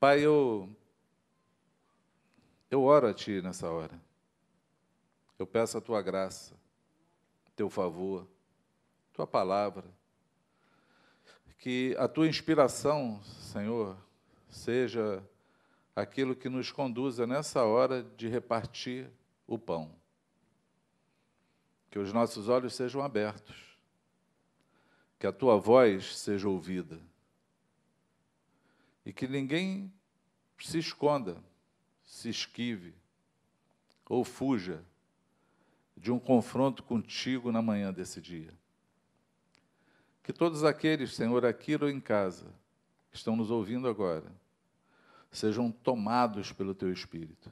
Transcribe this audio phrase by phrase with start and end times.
[0.00, 0.68] Pai, eu,
[2.70, 4.00] eu oro a Ti nessa hora.
[5.36, 6.54] Eu peço a Tua graça,
[7.56, 8.24] Teu favor,
[9.12, 9.84] Tua palavra.
[11.58, 13.96] Que a Tua inspiração, Senhor,
[14.48, 15.20] seja
[15.96, 19.10] aquilo que nos conduza nessa hora de repartir
[19.48, 19.92] o pão.
[21.90, 23.76] Que os nossos olhos sejam abertos,
[25.18, 27.00] que a tua voz seja ouvida
[29.08, 29.90] e que ninguém
[30.58, 31.42] se esconda,
[32.04, 32.94] se esquive
[34.06, 34.84] ou fuja
[35.96, 38.52] de um confronto contigo na manhã desse dia.
[40.22, 42.52] Que todos aqueles, Senhor, aqui ou em casa,
[43.10, 44.30] que estão nos ouvindo agora,
[45.30, 47.50] sejam tomados pelo teu espírito.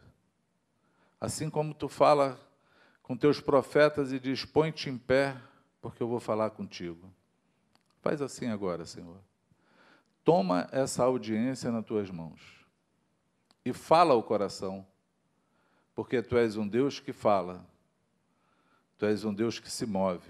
[1.19, 2.39] Assim como tu fala
[3.03, 5.35] com teus profetas e diz: põe-te em pé,
[5.81, 7.11] porque eu vou falar contigo.
[8.03, 9.19] Faz assim agora, Senhor.
[10.27, 12.41] Toma essa audiência nas tuas mãos
[13.65, 14.85] e fala ao coração,
[15.95, 17.65] porque tu és um Deus que fala,
[18.99, 20.29] tu és um Deus que se move,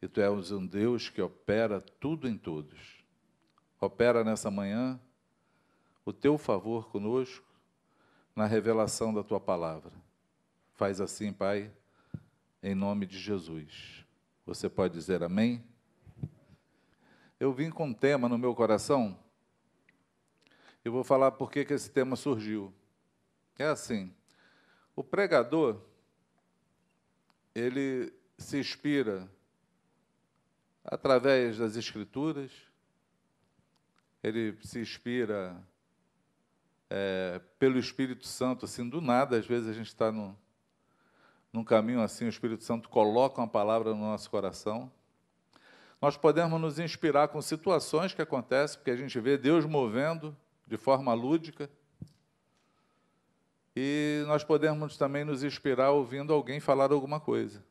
[0.00, 3.02] e tu és um Deus que opera tudo em todos.
[3.80, 5.00] Opera nessa manhã
[6.04, 7.52] o teu favor conosco
[8.32, 9.90] na revelação da tua palavra.
[10.74, 11.68] Faz assim, Pai,
[12.62, 14.06] em nome de Jesus.
[14.46, 15.64] Você pode dizer amém?
[17.40, 19.16] Eu vim com um tema no meu coração.
[20.84, 22.74] Eu vou falar por que esse tema surgiu.
[23.56, 24.12] É assim:
[24.96, 25.80] o pregador,
[27.54, 29.30] ele se inspira
[30.84, 32.50] através das Escrituras,
[34.22, 35.56] ele se inspira
[36.90, 40.10] é, pelo Espírito Santo, assim, do nada, às vezes a gente está
[41.52, 44.90] num caminho assim, o Espírito Santo coloca uma palavra no nosso coração.
[46.00, 50.76] Nós podemos nos inspirar com situações que acontecem, porque a gente vê Deus movendo de
[50.76, 51.68] forma lúdica.
[53.74, 57.64] E nós podemos também nos inspirar ouvindo alguém falar alguma coisa.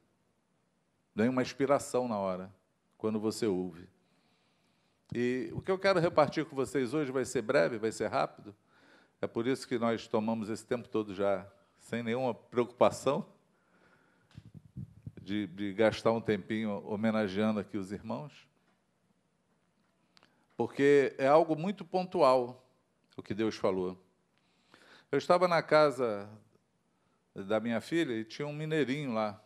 [1.15, 2.53] Vem uma inspiração na hora,
[2.97, 3.87] quando você ouve.
[5.13, 8.53] E o que eu quero repartir com vocês hoje vai ser breve, vai ser rápido.
[9.21, 11.47] É por isso que nós tomamos esse tempo todo já
[11.79, 13.25] sem nenhuma preocupação
[15.27, 18.47] de, de gastar um tempinho homenageando aqui os irmãos,
[20.55, 22.65] porque é algo muito pontual
[23.17, 24.01] o que Deus falou.
[25.11, 26.29] Eu estava na casa
[27.35, 29.43] da minha filha e tinha um mineirinho lá,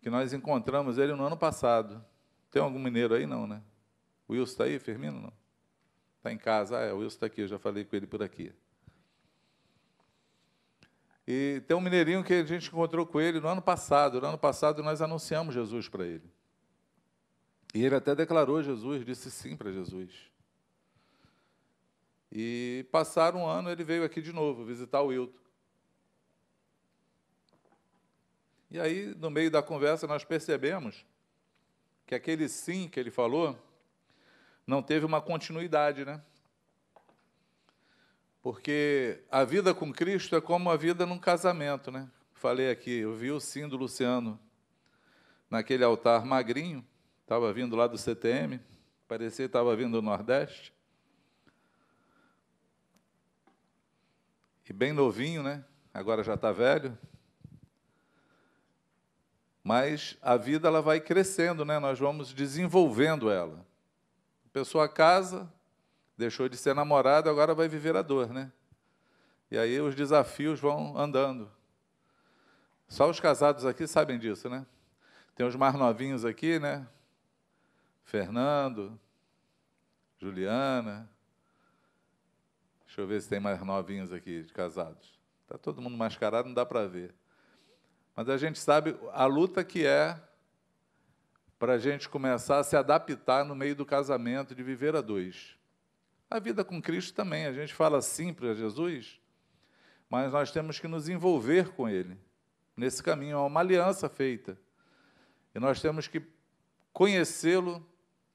[0.00, 2.02] que nós encontramos ele no ano passado.
[2.50, 3.26] Tem algum mineiro aí?
[3.26, 3.62] Não, né?
[4.26, 5.20] O Wilson está aí, Firmino?
[5.20, 5.32] Não.
[6.16, 6.78] Está em casa?
[6.78, 8.50] Ah, é, o Wilson está aqui, eu já falei com ele por aqui.
[11.26, 14.20] E tem um mineirinho que a gente encontrou com ele no ano passado.
[14.20, 16.30] No ano passado nós anunciamos Jesus para ele.
[17.74, 20.10] E ele até declarou Jesus, disse sim para Jesus.
[22.30, 25.38] E passaram um ano, ele veio aqui de novo visitar o Wilton.
[28.70, 31.04] E aí, no meio da conversa, nós percebemos
[32.04, 33.58] que aquele sim que ele falou
[34.66, 36.22] não teve uma continuidade, né?
[38.46, 42.08] Porque a vida com Cristo é como a vida num casamento, né?
[42.32, 44.38] Falei aqui, eu vi o sim do Luciano
[45.50, 46.86] naquele altar magrinho,
[47.22, 48.60] estava vindo lá do CTM,
[49.08, 50.72] parecia que estava vindo do Nordeste.
[54.70, 55.64] E bem novinho, né?
[55.92, 56.96] Agora já está velho.
[59.60, 61.80] Mas a vida ela vai crescendo, né?
[61.80, 63.66] Nós vamos desenvolvendo ela
[64.56, 65.52] pessoa casa,
[66.16, 68.52] deixou de ser namorado, agora vai viver a dor, né?
[69.50, 71.50] E aí os desafios vão andando.
[72.88, 74.66] Só os casados aqui sabem disso, né?
[75.34, 76.86] Tem os mais novinhos aqui, né?
[78.04, 78.98] Fernando,
[80.18, 81.10] Juliana.
[82.86, 85.18] Deixa eu ver se tem mais novinhos aqui de casados.
[85.42, 87.14] Está todo mundo mascarado, não dá para ver.
[88.14, 90.20] Mas a gente sabe a luta que é
[91.58, 95.55] para a gente começar a se adaptar no meio do casamento, de viver a dois.
[96.28, 99.20] A vida com Cristo também, a gente fala sim para Jesus,
[100.10, 102.18] mas nós temos que nos envolver com Ele
[102.76, 104.58] nesse caminho, é uma aliança feita.
[105.54, 106.22] E nós temos que
[106.92, 107.84] conhecê-lo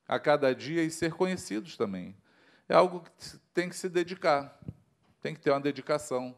[0.08, 2.16] a cada dia e ser conhecidos também.
[2.68, 4.60] É algo que tem que se dedicar,
[5.22, 6.36] tem que ter uma dedicação.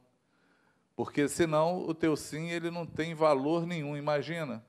[0.95, 4.63] Porque senão o teu sim ele não tem valor nenhum, imagina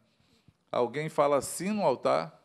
[0.76, 2.42] alguém fala sim no altar,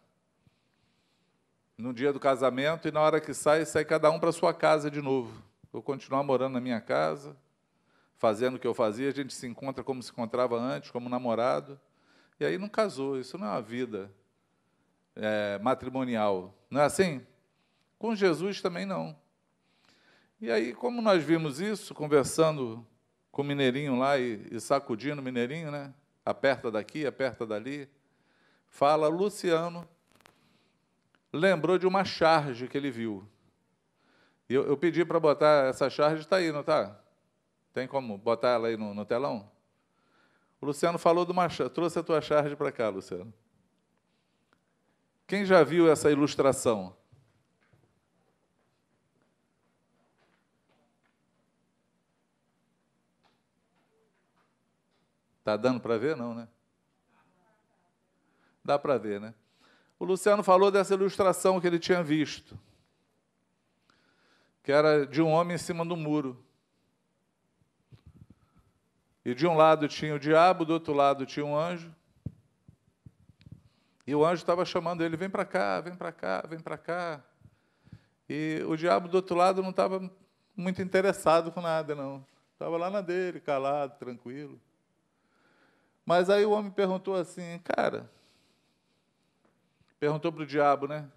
[1.79, 4.91] no dia do casamento, e na hora que sai, sai cada um para sua casa
[4.91, 5.41] de novo.
[5.71, 7.37] Vou continuar morando na minha casa,
[8.17, 11.79] fazendo o que eu fazia, a gente se encontra como se encontrava antes, como namorado,
[12.37, 13.17] e aí não casou.
[13.17, 14.11] Isso não é uma vida
[15.15, 16.53] é, matrimonial.
[16.69, 17.25] Não é assim?
[17.97, 19.15] Com Jesus também não.
[20.41, 22.85] E aí, como nós vimos isso, conversando
[23.31, 25.93] com o Mineirinho lá e, e sacudindo o Mineirinho, né?
[26.25, 27.89] Aperta daqui, aperta dali.
[28.67, 29.87] Fala, Luciano
[31.31, 33.27] lembrou de uma charge que ele viu.
[34.47, 36.99] Eu, eu pedi para botar essa charge, está aí, não está?
[37.73, 39.49] Tem como botar ela aí no, no telão?
[40.59, 43.33] O Luciano falou de uma trouxe a tua charge para cá, Luciano.
[45.27, 46.97] Quem já viu essa ilustração?
[55.43, 56.47] Tá dando para ver não, né?
[58.63, 59.33] Dá para ver, né?
[59.99, 62.57] O Luciano falou dessa ilustração que ele tinha visto,
[64.63, 66.41] que era de um homem em cima do muro.
[69.25, 71.93] E de um lado tinha o diabo, do outro lado tinha um anjo.
[74.07, 77.21] E o anjo estava chamando ele: vem para cá, vem para cá, vem para cá.
[78.29, 80.09] E o diabo do outro lado não estava
[80.55, 82.25] muito interessado com nada, não.
[82.53, 84.59] Estava lá na dele, calado, tranquilo.
[86.05, 88.09] Mas aí o homem perguntou assim: cara,
[89.99, 91.09] perguntou para o diabo, né?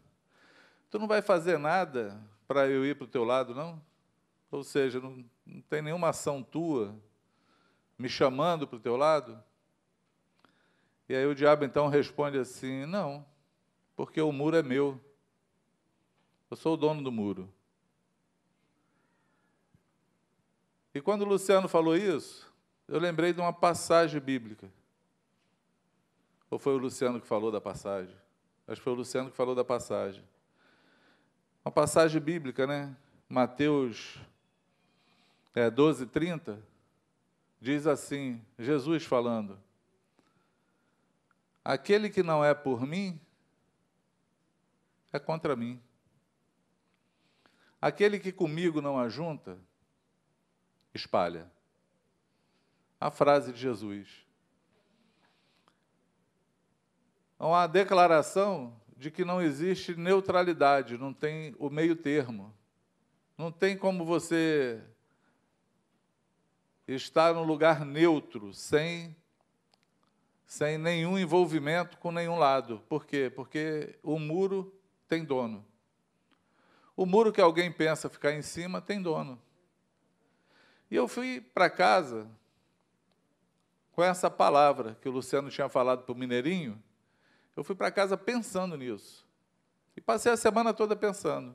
[0.90, 3.80] Tu não vai fazer nada para eu ir para o teu lado, não?
[4.50, 6.94] Ou seja, não, não tem nenhuma ação tua
[7.98, 9.42] me chamando para o teu lado?
[11.08, 13.24] E aí o diabo então responde assim: Não,
[13.96, 15.00] porque o muro é meu.
[16.50, 17.52] Eu sou o dono do muro.
[20.94, 22.52] E quando o Luciano falou isso,
[22.86, 24.70] eu lembrei de uma passagem bíblica.
[26.50, 28.14] Ou foi o Luciano que falou da passagem?
[28.66, 30.24] Acho que foi o Luciano que falou da passagem.
[31.64, 32.96] Uma passagem bíblica, né?
[33.28, 34.18] Mateus
[35.54, 36.62] é, 12, 30,
[37.60, 39.58] diz assim: Jesus falando.
[41.64, 43.20] Aquele que não é por mim,
[45.12, 45.80] é contra mim.
[47.80, 49.58] Aquele que comigo não ajunta,
[50.94, 51.50] espalha.
[53.00, 54.21] A frase de Jesus.
[57.46, 62.54] Uma declaração de que não existe neutralidade, não tem o meio termo.
[63.36, 64.80] Não tem como você
[66.86, 69.16] estar num lugar neutro, sem,
[70.46, 72.80] sem nenhum envolvimento com nenhum lado.
[72.88, 73.32] Por quê?
[73.34, 74.72] Porque o muro
[75.08, 75.66] tem dono.
[76.96, 79.40] O muro que alguém pensa ficar em cima tem dono.
[80.88, 82.30] E eu fui para casa
[83.90, 86.80] com essa palavra que o Luciano tinha falado para o Mineirinho,
[87.56, 89.26] eu fui para casa pensando nisso.
[89.96, 91.54] E passei a semana toda pensando.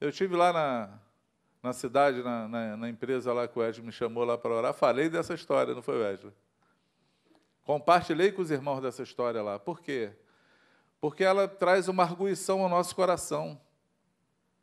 [0.00, 0.98] Eu tive lá na,
[1.62, 4.72] na cidade, na, na, na empresa lá que o Wesley me chamou lá para orar,
[4.72, 6.32] falei dessa história, não foi, Wesley?
[7.64, 9.58] Compartilhei com os irmãos dessa história lá.
[9.58, 10.12] Por quê?
[11.00, 13.60] Porque ela traz uma arguição ao nosso coração.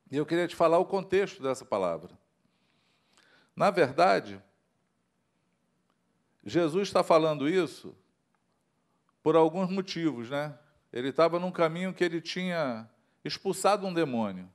[0.10, 2.18] E eu queria te falar o contexto dessa palavra.
[3.56, 4.42] Na verdade,
[6.44, 7.96] Jesus está falando isso
[9.26, 10.56] por alguns motivos, né?
[10.94, 12.88] Ele estava num caminho que ele tinha
[13.24, 14.48] expulsado um demônio.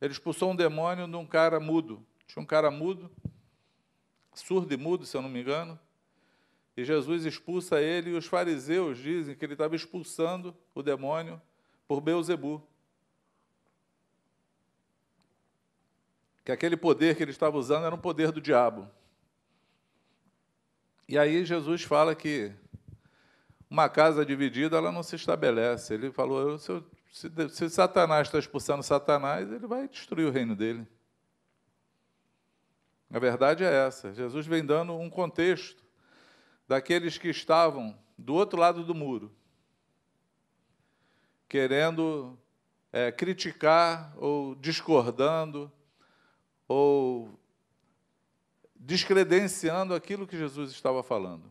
[0.00, 2.06] Ele expulsou um demônio de um cara mudo.
[2.24, 3.10] Tinha um cara mudo,
[4.32, 5.76] surdo e mudo, se eu não me engano.
[6.76, 11.42] E Jesus expulsa ele, e os fariseus dizem que ele estava expulsando o demônio
[11.88, 12.64] por Beuzebu.
[16.44, 18.88] Que aquele poder que ele estava usando era um poder do diabo.
[21.08, 22.54] E aí Jesus fala que
[23.70, 25.94] uma casa dividida ela não se estabelece.
[25.94, 30.86] Ele falou: se, se, se Satanás está expulsando Satanás, ele vai destruir o reino dele.
[33.10, 34.12] A verdade é essa.
[34.12, 35.82] Jesus vem dando um contexto
[36.66, 39.34] daqueles que estavam do outro lado do muro,
[41.48, 42.38] querendo
[42.92, 45.72] é, criticar ou discordando
[46.66, 47.38] ou
[48.76, 51.50] descredenciando aquilo que Jesus estava falando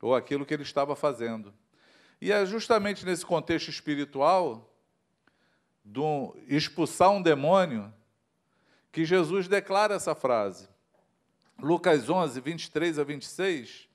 [0.00, 1.52] ou aquilo que ele estava fazendo.
[2.20, 4.64] E é justamente nesse contexto espiritual,
[5.84, 7.92] do expulsar um demônio,
[8.92, 10.68] que Jesus declara essa frase.
[11.58, 13.88] Lucas 11, 23 a 26,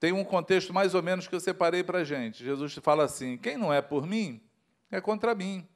[0.00, 2.44] tem um contexto mais ou menos que eu separei para a gente.
[2.44, 4.40] Jesus fala assim: quem não é por mim,
[4.90, 5.66] é contra mim.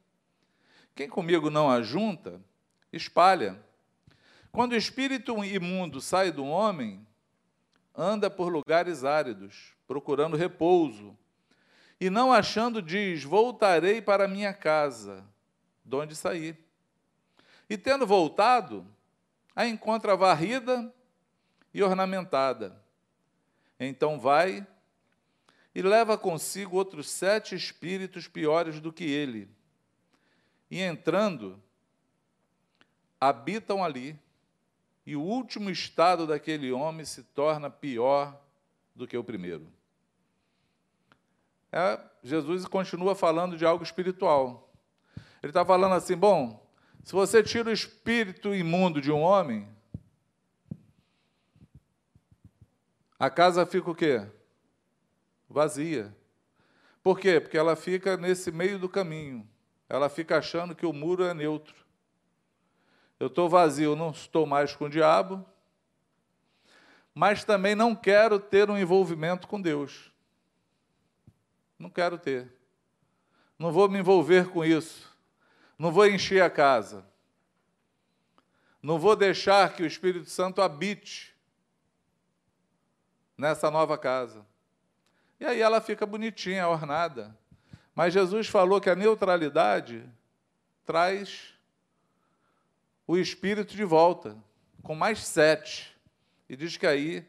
[0.95, 2.41] Quem comigo não ajunta,
[2.93, 3.62] espalha.
[4.51, 7.07] Quando o espírito imundo sai do homem,
[7.94, 11.16] anda por lugares áridos, procurando repouso.
[12.00, 15.25] E não achando, diz: Voltarei para minha casa,
[15.84, 16.56] de onde saí.
[17.68, 18.87] E tendo voltado,
[19.54, 20.92] a encontra varrida
[21.72, 22.80] e ornamentada.
[23.78, 24.66] Então vai
[25.75, 29.49] e leva consigo outros sete espíritos piores do que ele.
[30.70, 31.62] E entrando,
[33.20, 34.18] habitam ali,
[35.04, 38.40] e o último estado daquele homem se torna pior
[38.94, 39.66] do que o primeiro.
[41.71, 44.71] É, Jesus continua falando de algo espiritual.
[45.42, 46.64] Ele está falando assim: bom,
[47.02, 49.68] se você tira o espírito imundo de um homem,
[53.18, 54.26] a casa fica o quê?
[55.49, 56.16] Vazia.
[57.02, 57.40] Por quê?
[57.40, 59.49] Porque ela fica nesse meio do caminho.
[59.88, 61.82] Ela fica achando que o muro é neutro.
[63.23, 65.47] Eu estou vazio, não estou mais com o diabo,
[67.14, 70.11] mas também não quero ter um envolvimento com Deus.
[71.79, 72.52] Não quero ter.
[73.57, 75.09] Não vou me envolver com isso.
[75.79, 77.07] Não vou encher a casa.
[78.83, 81.33] Não vou deixar que o Espírito Santo habite
[83.38, 84.45] nessa nova casa.
[85.38, 87.38] E aí ela fica bonitinha, ornada.
[87.95, 90.05] Mas Jesus falou que a neutralidade
[90.85, 91.51] traz
[93.12, 94.38] o espírito de volta,
[94.83, 95.95] com mais sete.
[96.49, 97.23] E diz que aí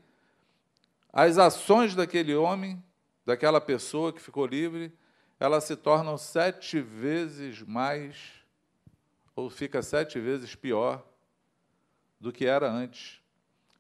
[1.11, 2.81] as ações daquele homem,
[3.25, 4.93] daquela pessoa que ficou livre,
[5.37, 8.15] elas se tornam sete vezes mais,
[9.35, 11.05] ou fica sete vezes pior
[12.17, 13.21] do que era antes,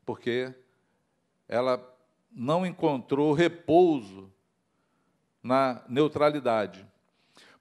[0.05, 0.53] porque
[1.47, 1.81] ela
[2.29, 4.29] não encontrou repouso
[5.41, 6.85] na neutralidade.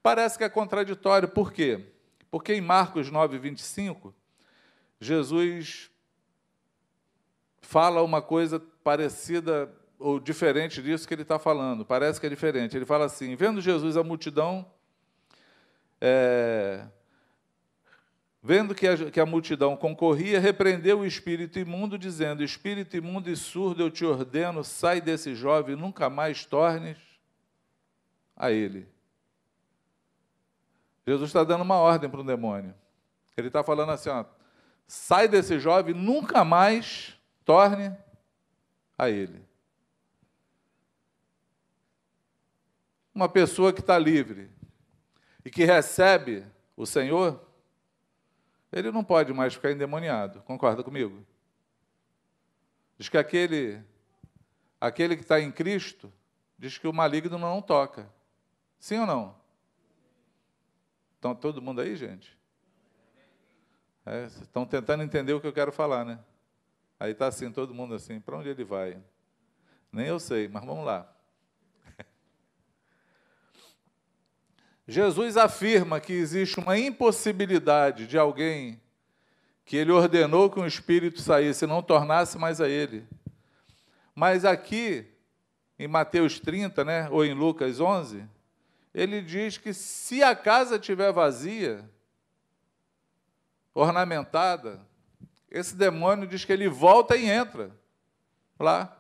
[0.03, 1.93] Parece que é contraditório, por quê?
[2.29, 4.13] Porque em Marcos 9, 25,
[5.03, 5.91] Jesus
[7.61, 12.77] fala uma coisa parecida ou diferente disso que ele está falando, parece que é diferente.
[12.77, 14.65] Ele fala assim: vendo Jesus a multidão,
[16.01, 16.87] é,
[18.43, 23.37] vendo que a, que a multidão concorria, repreendeu o espírito imundo, dizendo: Espírito imundo e
[23.37, 26.99] surdo, eu te ordeno, sai desse jovem, nunca mais tornes
[28.37, 28.89] a ele.
[31.05, 32.75] Jesus está dando uma ordem para o demônio.
[33.37, 34.25] Ele está falando assim: ó,
[34.87, 37.97] sai desse jovem, nunca mais torne
[38.99, 39.45] a ele.
[43.15, 44.51] Uma pessoa que está livre
[45.45, 46.47] e que recebe
[46.77, 47.41] o Senhor,
[48.73, 50.41] ele não pode mais ficar endemoniado.
[50.43, 51.25] Concorda comigo?
[52.97, 53.83] Diz que aquele,
[54.81, 56.13] aquele que está em Cristo,
[56.59, 58.09] diz que o maligno não toca.
[58.79, 59.37] Sim ou não?
[61.17, 62.37] Estão todo mundo aí, gente?
[64.05, 66.19] É, estão tentando entender o que eu quero falar, né?
[66.99, 69.01] Aí está assim, todo mundo assim, para onde ele vai?
[69.93, 71.11] Nem eu sei, mas vamos lá.
[74.89, 78.81] Jesus afirma que existe uma impossibilidade de alguém
[79.65, 83.07] que ele ordenou que um espírito saísse e não tornasse mais a ele.
[84.15, 85.07] Mas aqui,
[85.79, 88.29] em Mateus 30, né, ou em Lucas 11,
[88.93, 91.89] ele diz que se a casa estiver vazia,
[93.75, 94.81] ornamentada,
[95.51, 97.71] esse demônio diz que ele volta e entra
[98.59, 98.97] lá.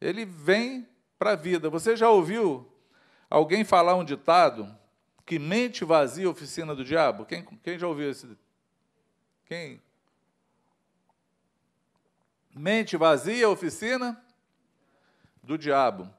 [0.00, 1.70] Ele vem para a vida.
[1.70, 2.70] Você já ouviu
[3.30, 4.76] alguém falar um ditado
[5.24, 7.24] que mente vazia oficina do diabo?
[7.24, 8.28] Quem, quem já ouviu esse?
[9.44, 9.80] Quem?
[12.54, 14.20] Mente vazia oficina
[15.42, 16.12] do diabo.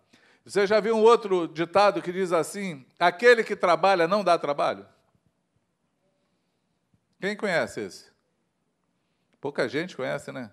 [0.45, 4.85] Você já viu um outro ditado que diz assim: aquele que trabalha não dá trabalho?
[7.19, 8.11] Quem conhece esse?
[9.41, 10.51] Pouca gente conhece, né?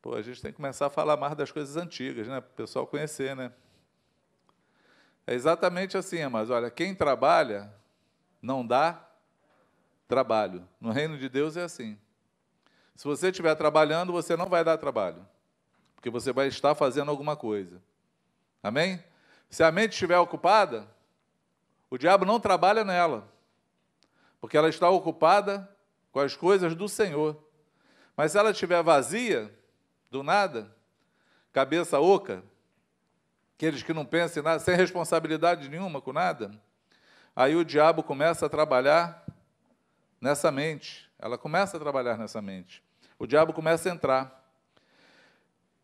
[0.00, 2.40] Pô, a gente tem que começar a falar mais das coisas antigas, né?
[2.40, 3.52] Para o pessoal conhecer, né?
[5.26, 7.72] É exatamente assim, mas olha, quem trabalha
[8.40, 9.08] não dá
[10.08, 10.66] trabalho.
[10.80, 11.98] No reino de Deus é assim.
[12.96, 15.26] Se você estiver trabalhando, você não vai dar trabalho,
[15.94, 17.80] porque você vai estar fazendo alguma coisa.
[18.62, 19.02] Amém?
[19.48, 20.88] Se a mente estiver ocupada,
[21.88, 23.31] o diabo não trabalha nela
[24.42, 25.70] porque ela está ocupada
[26.10, 27.40] com as coisas do Senhor.
[28.16, 29.56] Mas se ela estiver vazia,
[30.10, 30.74] do nada,
[31.52, 32.42] cabeça oca,
[33.54, 36.50] aqueles que não pensam em nada, sem responsabilidade nenhuma com nada,
[37.36, 39.24] aí o diabo começa a trabalhar
[40.20, 41.08] nessa mente.
[41.20, 42.82] Ela começa a trabalhar nessa mente.
[43.20, 44.44] O diabo começa a entrar.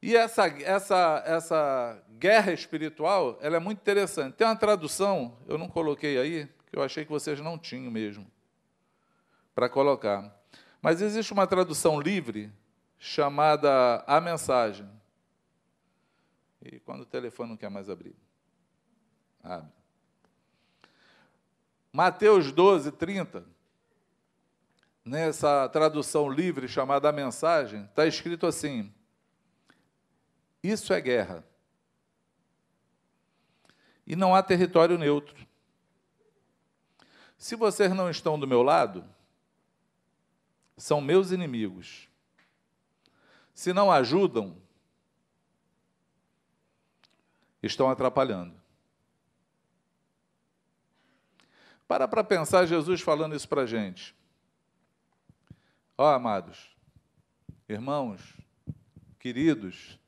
[0.02, 4.34] E essa, essa, essa guerra espiritual, ela é muito interessante.
[4.34, 8.26] Tem uma tradução, eu não coloquei aí, que eu achei que vocês não tinham mesmo
[9.58, 10.40] para colocar.
[10.80, 12.48] Mas existe uma tradução livre
[12.96, 14.88] chamada A Mensagem.
[16.62, 18.14] E quando o telefone não quer mais abrir?
[19.42, 19.72] Abre.
[21.92, 23.44] Mateus 12, 30.
[25.04, 28.94] Nessa tradução livre chamada A Mensagem, está escrito assim:
[30.62, 31.44] Isso é guerra.
[34.06, 35.44] E não há território neutro.
[37.36, 39.17] Se vocês não estão do meu lado,
[40.78, 42.08] são meus inimigos.
[43.52, 44.56] Se não ajudam,
[47.62, 48.54] estão atrapalhando.
[51.87, 54.14] Para para pensar Jesus falando isso para a gente.
[55.97, 56.70] Ó, oh, amados,
[57.68, 58.23] irmãos,
[59.18, 59.99] queridos,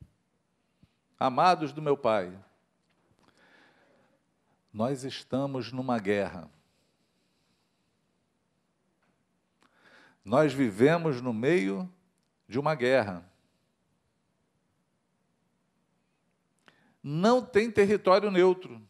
[1.18, 2.32] amados do meu Pai,
[4.72, 6.48] nós estamos numa guerra.
[10.24, 11.90] Nós vivemos no meio
[12.46, 13.24] de uma guerra.
[17.02, 18.80] Não tem território neutro.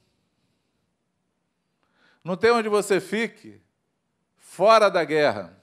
[2.24, 3.60] Não tem onde você fique
[4.36, 5.56] fora da guerra.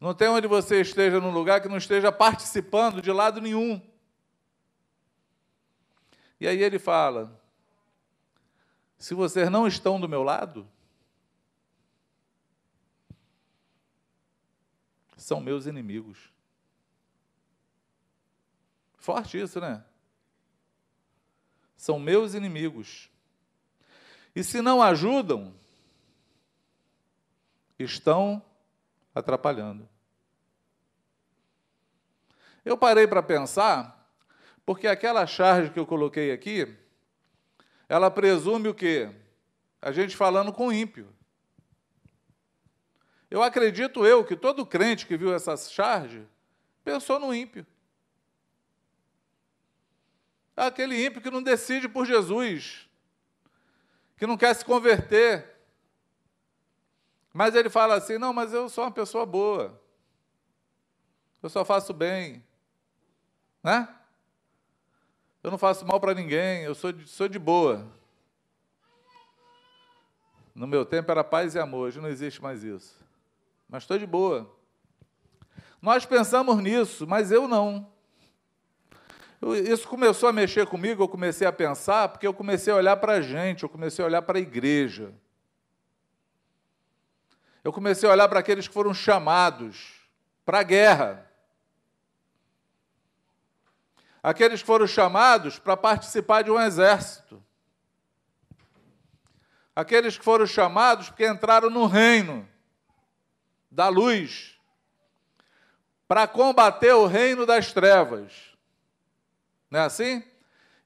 [0.00, 3.80] Não tem onde você esteja num lugar que não esteja participando de lado nenhum.
[6.38, 7.40] E aí ele fala:
[8.98, 10.68] se vocês não estão do meu lado,
[15.24, 16.18] são meus inimigos.
[18.98, 19.82] Forte isso, né?
[21.74, 23.08] São meus inimigos.
[24.36, 25.54] E se não ajudam,
[27.78, 28.44] estão
[29.14, 29.88] atrapalhando.
[32.62, 34.06] Eu parei para pensar,
[34.66, 36.76] porque aquela charge que eu coloquei aqui,
[37.88, 39.10] ela presume o quê?
[39.80, 41.13] A gente falando com ímpio.
[43.34, 46.24] Eu acredito eu que todo crente que viu essa charge
[46.84, 47.66] pensou no ímpio.
[50.56, 52.88] Aquele ímpio que não decide por Jesus,
[54.16, 55.52] que não quer se converter.
[57.32, 59.82] Mas ele fala assim: não, mas eu sou uma pessoa boa,
[61.42, 62.40] eu só faço bem,
[63.64, 63.92] né?
[65.42, 67.84] Eu não faço mal para ninguém, eu sou de, sou de boa.
[70.54, 73.02] No meu tempo era paz e amor, hoje não existe mais isso
[73.74, 74.48] mas estou de boa.
[75.82, 77.92] Nós pensamos nisso, mas eu não.
[79.68, 83.14] Isso começou a mexer comigo, eu comecei a pensar, porque eu comecei a olhar para
[83.14, 85.12] a gente, eu comecei a olhar para a igreja.
[87.64, 90.08] Eu comecei a olhar para aqueles que foram chamados
[90.44, 91.28] para a guerra.
[94.22, 97.42] Aqueles que foram chamados para participar de um exército.
[99.74, 102.53] Aqueles que foram chamados porque entraram no reino
[103.74, 104.54] da luz
[106.06, 108.32] para combater o reino das trevas.
[109.68, 110.22] Não é assim?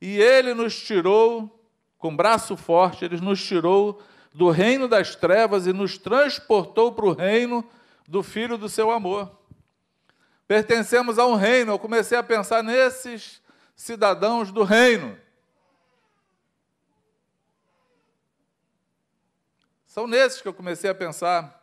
[0.00, 1.62] E ele nos tirou,
[1.98, 7.12] com braço forte, ele nos tirou do reino das trevas e nos transportou para o
[7.12, 7.68] reino
[8.06, 9.38] do Filho do seu amor.
[10.46, 13.42] Pertencemos a um reino, eu comecei a pensar nesses
[13.76, 15.18] cidadãos do reino.
[19.86, 21.57] São nesses que eu comecei a pensar.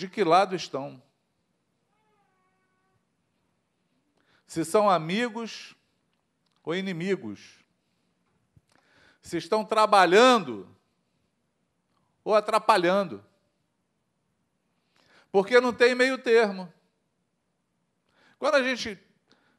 [0.00, 1.00] De que lado estão.
[4.46, 5.76] Se são amigos
[6.64, 7.62] ou inimigos.
[9.20, 10.74] Se estão trabalhando
[12.24, 13.22] ou atrapalhando.
[15.30, 16.72] Porque não tem meio termo.
[18.38, 18.98] Quando a gente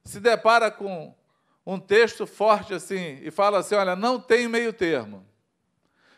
[0.04, 1.16] se depara com
[1.64, 5.24] um texto forte assim e fala assim: olha, não tem meio termo,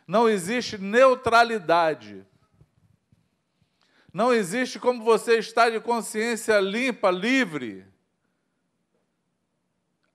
[0.07, 2.25] não existe neutralidade.
[4.13, 7.91] Não existe como você estar de consciência limpa, livre,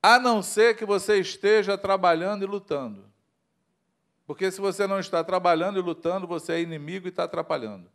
[0.01, 3.11] a não ser que você esteja trabalhando e lutando.
[4.25, 7.91] Porque se você não está trabalhando e lutando, você é inimigo e está atrapalhando.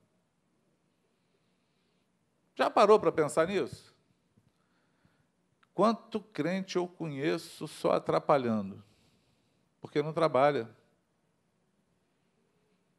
[2.54, 3.94] Já parou para pensar nisso?
[5.72, 8.84] Quanto crente eu conheço só atrapalhando?
[9.80, 10.68] Porque não trabalha.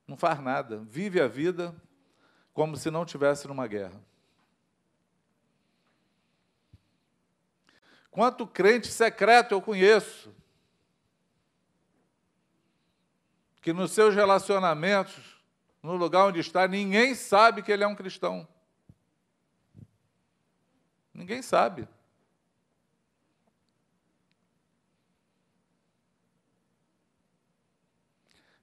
[0.08, 0.80] Não faz nada.
[0.90, 1.76] Vive a vida
[2.56, 4.02] como se não tivesse numa guerra.
[8.10, 10.34] Quanto crente secreto eu conheço,
[13.62, 15.44] que nos seus relacionamentos,
[15.84, 18.48] no lugar onde está, ninguém sabe que ele é um cristão.
[21.14, 21.90] Ninguém sabe.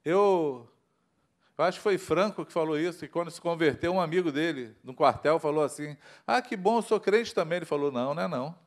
[0.02, 0.71] Eu
[1.62, 4.76] eu acho que foi Franco que falou isso, e quando se converteu, um amigo dele,
[4.82, 5.96] no quartel, falou assim:
[6.26, 7.58] Ah, que bom, eu sou crente também.
[7.58, 8.58] Ele falou: Não, não é não.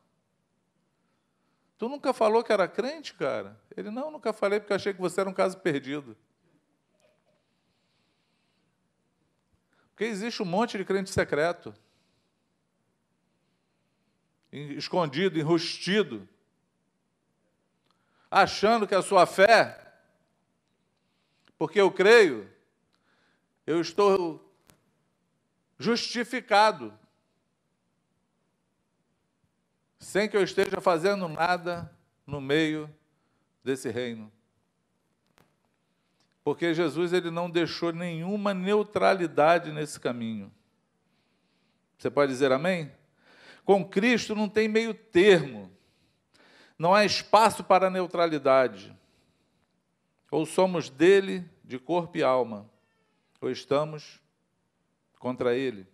[1.76, 3.60] Tu nunca falou que era crente, cara?
[3.76, 6.16] Ele: Não, nunca falei porque achei que você era um caso perdido.
[9.90, 11.74] Porque existe um monte de crente secreto,
[14.50, 16.26] escondido, enrustido.
[18.30, 19.82] achando que a sua fé,
[21.58, 22.55] porque eu creio,
[23.66, 24.54] eu estou
[25.78, 26.96] justificado,
[29.98, 31.90] sem que eu esteja fazendo nada
[32.26, 32.88] no meio
[33.64, 34.30] desse reino.
[36.44, 40.52] Porque Jesus ele não deixou nenhuma neutralidade nesse caminho.
[41.98, 42.92] Você pode dizer amém?
[43.64, 45.68] Com Cristo não tem meio termo.
[46.78, 48.96] Não há espaço para neutralidade.
[50.30, 52.70] Ou somos dele de corpo e alma,
[53.40, 54.20] ou estamos
[55.18, 55.86] contra ele.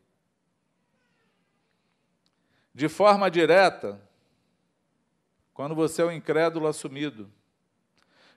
[2.75, 4.01] De forma direta,
[5.53, 7.31] quando você é um incrédulo assumido.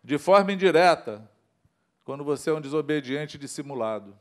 [0.04, 1.30] De forma indireta,
[2.04, 4.18] quando você é um desobediente dissimulado.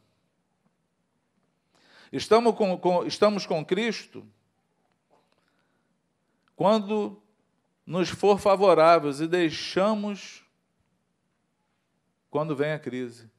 [2.12, 4.26] Estamos com, com, estamos com Cristo
[6.56, 7.20] quando
[7.84, 10.44] nos for favoráveis e deixamos
[12.30, 13.30] quando vem a crise.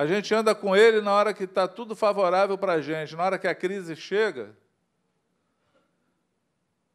[0.00, 3.22] A gente anda com Ele na hora que está tudo favorável para a gente, na
[3.22, 4.56] hora que a crise chega,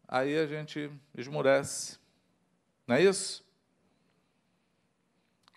[0.07, 1.99] aí a gente esmurece.
[2.87, 3.45] Não é isso?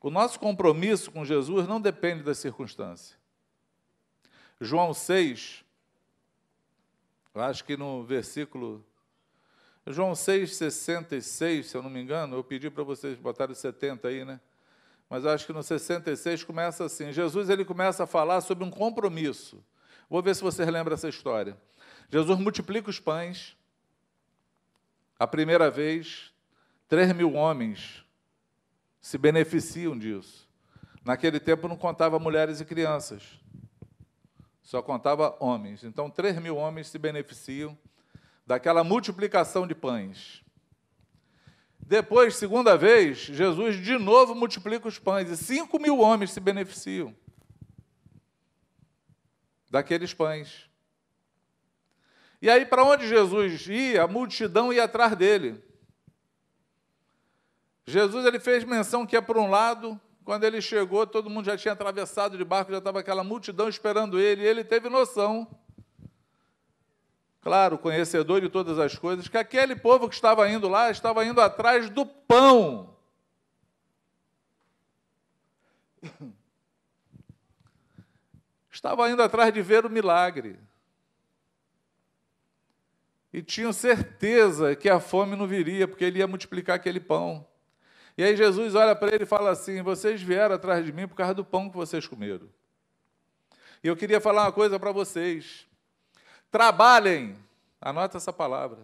[0.02, 3.18] O nosso compromisso com Jesus não depende das circunstâncias.
[4.60, 5.64] João 6,
[7.34, 8.84] eu acho que no versículo.
[9.86, 14.22] João 6, 66, se eu não me engano, eu pedi para vocês botarem 70 aí,
[14.22, 14.38] né?
[15.08, 19.64] Mas acho que no 66 começa assim: Jesus ele começa a falar sobre um compromisso.
[20.08, 21.56] Vou ver se vocês lembram essa história.
[22.10, 23.56] Jesus multiplica os pães.
[25.18, 26.32] A primeira vez,
[26.88, 28.04] 3 mil homens
[29.00, 30.48] se beneficiam disso.
[31.04, 33.38] Naquele tempo não contava mulheres e crianças
[34.68, 35.82] só contava homens.
[35.82, 37.76] Então, 3 mil homens se beneficiam
[38.46, 40.44] daquela multiplicação de pães.
[41.88, 47.16] Depois, segunda vez, Jesus de novo multiplica os pães e 5 mil homens se beneficiam
[49.70, 50.68] daqueles pães.
[52.42, 55.64] E aí, para onde Jesus ia, a multidão ia atrás dele.
[57.86, 61.56] Jesus ele fez menção que é para um lado, quando ele chegou, todo mundo já
[61.56, 65.48] tinha atravessado de barco, já estava aquela multidão esperando ele, e ele teve noção,
[67.40, 71.40] claro, conhecedor de todas as coisas, que aquele povo que estava indo lá estava indo
[71.40, 72.96] atrás do pão.
[78.70, 80.56] Estava indo atrás de ver o milagre.
[83.32, 87.46] E tinham certeza que a fome não viria, porque ele ia multiplicar aquele pão.
[88.16, 91.14] E aí Jesus olha para ele e fala assim: Vocês vieram atrás de mim por
[91.14, 92.48] causa do pão que vocês comeram.
[93.82, 95.67] E eu queria falar uma coisa para vocês.
[96.50, 97.36] Trabalhem,
[97.80, 98.78] anota essa palavra.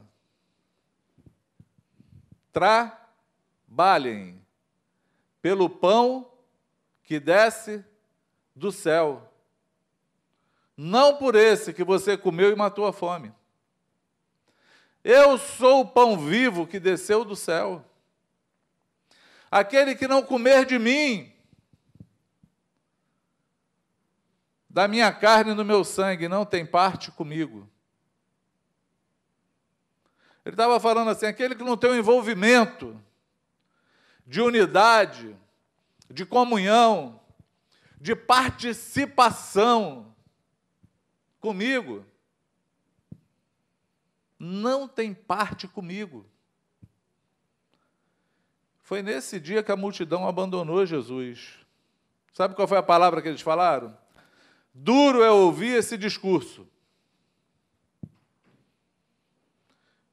[2.53, 4.41] Trabalhem
[5.41, 6.31] pelo pão
[7.03, 7.85] que desce
[8.55, 9.31] do céu.
[10.77, 13.33] Não por esse que você comeu e matou a fome.
[15.03, 17.85] Eu sou o pão vivo que desceu do céu.
[19.51, 21.34] Aquele que não comer de mim,
[24.75, 27.71] da minha carne e do meu sangue, não tem parte comigo.
[30.45, 33.01] Ele estava falando assim: aquele que não tem um envolvimento
[34.27, 35.37] de unidade,
[36.11, 37.21] de comunhão,
[38.01, 40.13] de participação
[41.39, 42.05] comigo,
[44.41, 46.27] não tem parte comigo.
[48.83, 51.61] Foi nesse dia que a multidão abandonou Jesus.
[52.33, 54.03] Sabe qual foi a palavra que eles falaram?
[54.75, 56.69] Duro é ouvir esse discurso.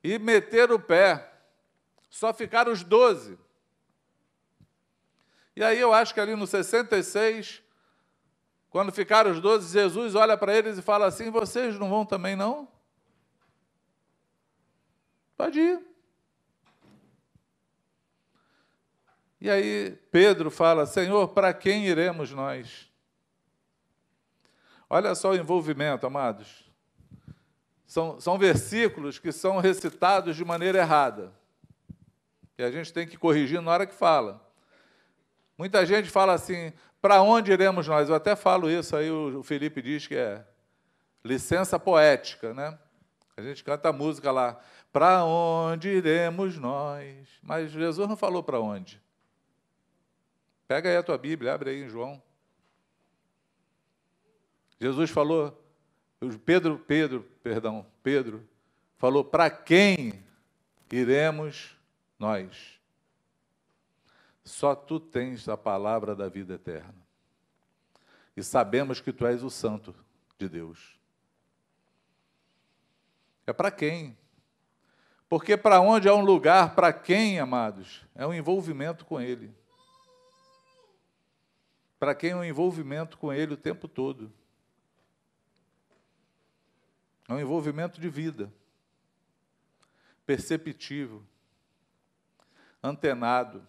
[0.03, 1.31] E meter o pé.
[2.09, 3.39] Só ficaram os doze.
[5.55, 7.63] E aí eu acho que ali no 66,
[8.69, 12.35] quando ficaram os doze, Jesus olha para eles e fala assim: vocês não vão também
[12.35, 12.67] não?
[15.35, 15.81] Pode ir.
[19.39, 22.90] E aí Pedro fala: Senhor, para quem iremos nós?
[24.93, 26.69] Olha só o envolvimento, amados.
[27.87, 31.31] São, são versículos que são recitados de maneira errada.
[32.57, 34.45] E a gente tem que corrigir na hora que fala.
[35.57, 38.09] Muita gente fala assim: para onde iremos nós?
[38.09, 40.45] Eu até falo isso, aí o Felipe diz que é
[41.23, 42.77] licença poética, né?
[43.37, 44.59] A gente canta música lá,
[44.91, 47.29] para onde iremos nós?
[47.41, 49.01] Mas Jesus não falou para onde.
[50.67, 52.21] Pega aí a tua Bíblia, abre aí em João.
[54.81, 55.55] Jesus falou,
[56.43, 58.43] Pedro, Pedro, perdão, Pedro
[58.97, 60.25] falou: para quem
[60.91, 61.77] iremos
[62.17, 62.81] nós.
[64.43, 66.95] Só tu tens a palavra da vida eterna.
[68.35, 69.93] E sabemos que tu és o Santo
[70.35, 70.99] de Deus.
[73.45, 74.17] É para quem?
[75.29, 78.03] Porque para onde é um lugar, para quem, amados?
[78.15, 79.53] É um envolvimento com Ele.
[81.99, 84.33] Para quem é um envolvimento com Ele o tempo todo.
[87.31, 88.51] É um envolvimento de vida,
[90.25, 91.25] perceptivo,
[92.83, 93.65] antenado,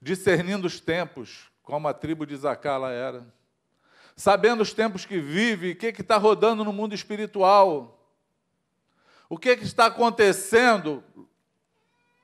[0.00, 3.26] discernindo os tempos, como a tribo de Zacala era,
[4.14, 8.00] sabendo os tempos que vive, o que está rodando no mundo espiritual,
[9.28, 11.02] o que, que está acontecendo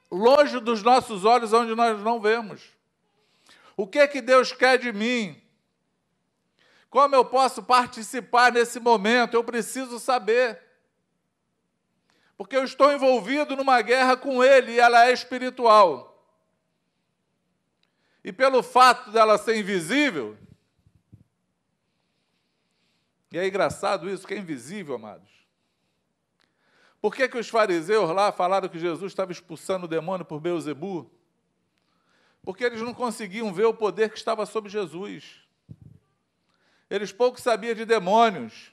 [0.08, 2.62] longe dos nossos olhos, onde nós não vemos.
[3.76, 5.42] O que que Deus quer de mim?
[6.96, 9.34] Como eu posso participar nesse momento?
[9.34, 10.58] Eu preciso saber.
[12.38, 16.26] Porque eu estou envolvido numa guerra com Ele e ela é espiritual.
[18.24, 20.38] E pelo fato dela ser invisível,
[23.30, 25.46] e é engraçado isso, que é invisível, amados.
[26.98, 31.10] Por que, que os fariseus lá falaram que Jesus estava expulsando o demônio por Beuzebu?
[32.42, 35.45] Porque eles não conseguiam ver o poder que estava sobre Jesus.
[36.88, 38.72] Eles pouco sabiam de demônios.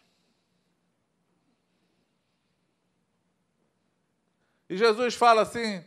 [4.69, 5.83] E Jesus fala assim: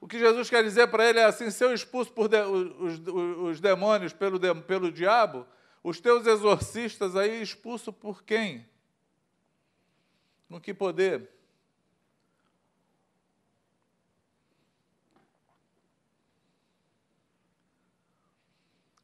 [0.00, 3.08] o que Jesus quer dizer para ele é assim: se eu expulso de, os, os,
[3.50, 5.46] os, demônios pelo, pelo diabo,
[5.82, 8.68] os teus exorcistas aí expulso por quem?
[10.48, 11.30] Com que poder?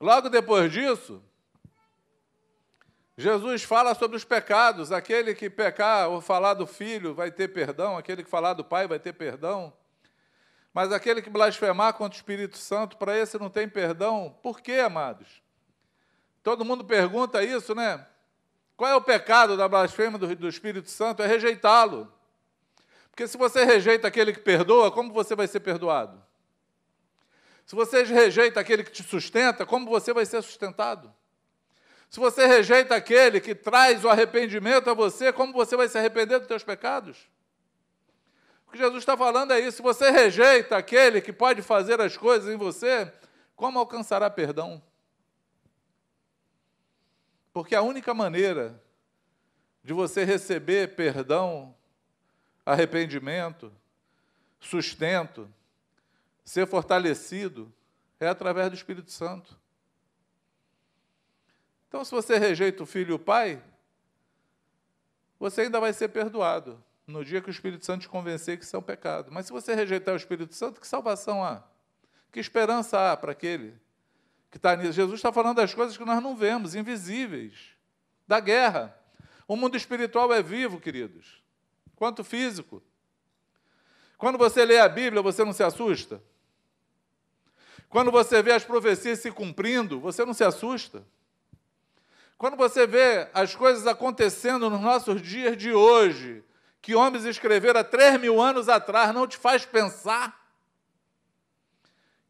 [0.01, 1.23] Logo depois disso,
[3.21, 4.93] Jesus fala sobre os pecados.
[4.93, 8.87] Aquele que pecar ou falar do filho vai ter perdão, aquele que falar do pai
[8.87, 9.73] vai ter perdão.
[10.73, 14.39] Mas aquele que blasfemar contra o Espírito Santo, para esse não tem perdão.
[14.41, 15.43] Por quê, amados?
[16.45, 18.07] Todo mundo pergunta isso, né?
[18.77, 21.21] Qual é o pecado da blasfêmia do, do Espírito Santo?
[21.21, 22.13] É rejeitá-lo.
[23.11, 26.23] Porque se você rejeita aquele que perdoa, como você vai ser perdoado?
[27.67, 31.13] Se você rejeita aquele que te sustenta, como você vai ser sustentado?
[32.11, 36.39] Se você rejeita aquele que traz o arrependimento a você, como você vai se arrepender
[36.39, 37.29] dos seus pecados?
[38.67, 39.79] O que Jesus está falando é isso.
[39.79, 43.13] Se você rejeita aquele que pode fazer as coisas em você,
[43.57, 44.83] como alcançará perdão?
[47.53, 48.83] Porque a única maneira
[49.83, 51.75] de você receber perdão,
[52.65, 53.73] arrependimento,
[54.61, 55.53] sustento,
[56.45, 57.73] ser fortalecido
[58.21, 59.59] é através do Espírito Santo.
[61.89, 63.63] Então, se você rejeita o filho e o pai,
[65.39, 68.77] você ainda vai ser perdoado no dia que o Espírito Santo te convencer que isso
[68.77, 69.33] é um pecado.
[69.33, 71.63] Mas se você rejeitar o Espírito Santo, que salvação há?
[72.31, 73.75] Que esperança há para aquele
[74.51, 74.93] que está nisso?
[74.93, 77.71] Jesus está falando das coisas que nós não vemos, invisíveis,
[78.27, 78.95] da guerra.
[79.47, 81.43] O mundo espiritual é vivo, queridos,
[81.97, 82.83] quanto físico.
[84.19, 86.23] Quando você lê a Bíblia, você não se assusta?
[87.89, 91.07] Quando você vê as profecias se cumprindo, você não se assusta?
[92.39, 96.45] Quando você vê as coisas acontecendo nos nossos dias de hoje,
[96.81, 100.39] que homens escreveram há três mil anos atrás, não te faz pensar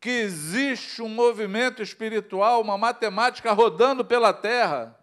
[0.01, 4.99] que existe um movimento espiritual, uma matemática rodando pela terra,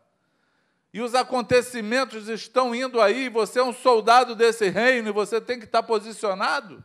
[0.91, 5.59] e os acontecimentos estão indo aí, você é um soldado desse reino e você tem
[5.59, 6.83] que estar posicionado?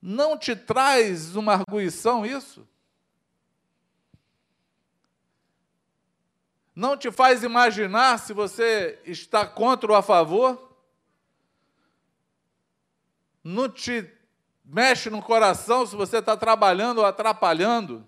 [0.00, 2.66] Não te traz uma arguição isso?
[6.78, 10.78] Não te faz imaginar se você está contra ou a favor?
[13.42, 14.08] Não te
[14.64, 18.06] mexe no coração se você está trabalhando ou atrapalhando?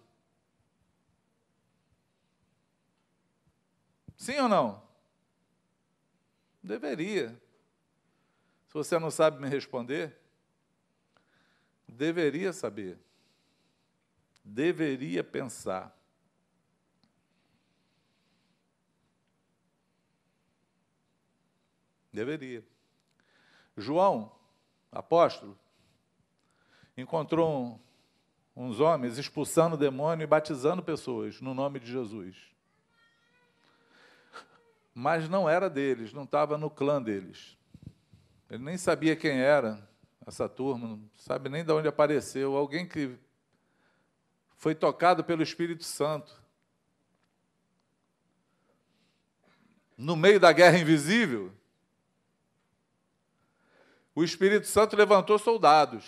[4.16, 4.80] Sim ou não?
[6.62, 7.30] Deveria.
[8.68, 10.16] Se você não sabe me responder,
[11.88, 13.00] deveria saber,
[14.44, 15.99] deveria pensar.
[22.12, 22.64] Deveria.
[23.76, 24.32] João,
[24.90, 25.58] apóstolo,
[26.96, 27.80] encontrou
[28.56, 32.36] um, uns homens expulsando demônio e batizando pessoas no nome de Jesus.
[34.92, 37.56] Mas não era deles, não estava no clã deles.
[38.50, 39.88] Ele nem sabia quem era,
[40.26, 43.16] essa turma, não sabe nem de onde apareceu, alguém que
[44.56, 46.38] foi tocado pelo Espírito Santo.
[49.96, 51.52] No meio da guerra invisível,
[54.20, 56.04] o Espírito Santo levantou soldados.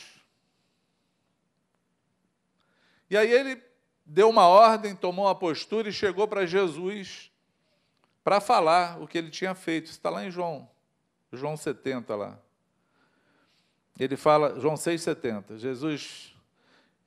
[3.09, 3.63] E aí ele
[4.05, 7.33] deu uma ordem, tomou uma postura e chegou para Jesus
[8.23, 9.87] para falar o que ele tinha feito.
[9.87, 10.69] Isso está lá em João,
[11.33, 12.39] João 70 lá.
[13.99, 15.57] Ele fala, João 6,70.
[15.57, 16.35] Jesus,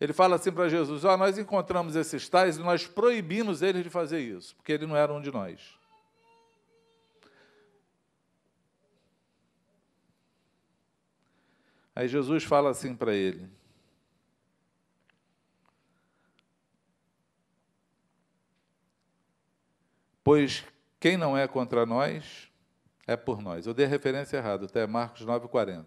[0.01, 3.83] ele fala assim para Jesus: Ó, oh, nós encontramos esses tais e nós proibimos eles
[3.83, 5.77] de fazer isso, porque ele não era um de nós.
[11.95, 13.49] Aí Jesus fala assim para ele:
[20.21, 20.65] Pois
[20.99, 22.51] quem não é contra nós
[23.07, 23.65] é por nós.
[23.65, 25.85] Eu dei a referência errada, até Marcos 9,40.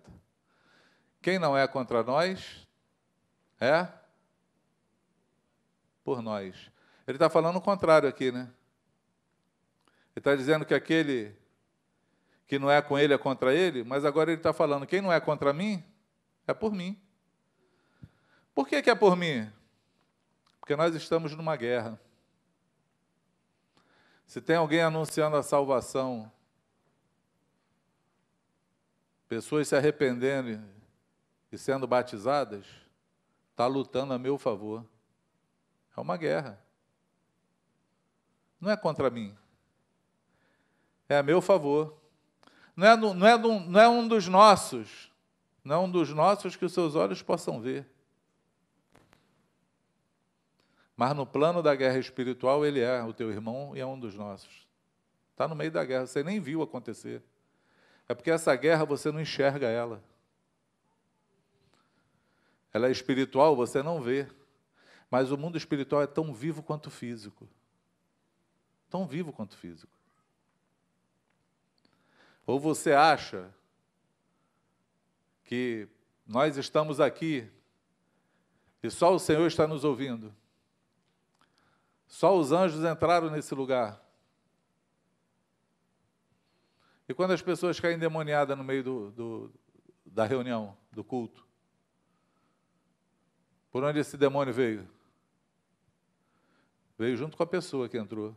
[1.20, 2.66] Quem não é contra nós
[3.60, 3.86] é
[6.04, 6.70] por nós.
[7.06, 8.48] Ele está falando o contrário aqui, né?
[10.14, 11.36] Ele está dizendo que aquele
[12.46, 15.12] que não é com ele é contra ele, mas agora ele está falando: quem não
[15.12, 15.84] é contra mim
[16.50, 16.98] é por mim.
[18.54, 19.50] Por que, que é por mim?
[20.58, 22.00] Porque nós estamos numa guerra.
[24.26, 26.30] Se tem alguém anunciando a salvação,
[29.28, 30.62] pessoas se arrependendo
[31.52, 32.66] e sendo batizadas,
[33.50, 34.84] está lutando a meu favor.
[35.96, 36.62] É uma guerra.
[38.61, 39.37] Não é contra mim.
[41.08, 41.96] É a meu favor.
[42.74, 45.07] Não é, não é, não é um dos nossos
[45.68, 47.87] não dos nossos que os seus olhos possam ver.
[50.96, 54.14] Mas no plano da guerra espiritual, ele é o teu irmão e é um dos
[54.14, 54.66] nossos.
[55.33, 57.22] Está no meio da guerra, você nem viu acontecer.
[58.09, 60.02] É porque essa guerra você não enxerga ela.
[62.72, 64.26] Ela é espiritual, você não vê.
[65.11, 67.46] Mas o mundo espiritual é tão vivo quanto o físico.
[68.88, 69.92] Tão vivo quanto o físico.
[72.46, 73.54] Ou você acha
[75.48, 75.88] que
[76.26, 77.50] nós estamos aqui
[78.82, 80.34] e só o Senhor está nos ouvindo.
[82.06, 83.98] Só os anjos entraram nesse lugar.
[87.08, 89.52] E quando as pessoas caem endemoniadas no meio do, do,
[90.04, 91.46] da reunião, do culto,
[93.70, 94.87] por onde esse demônio veio?
[96.98, 98.37] Veio junto com a pessoa que entrou.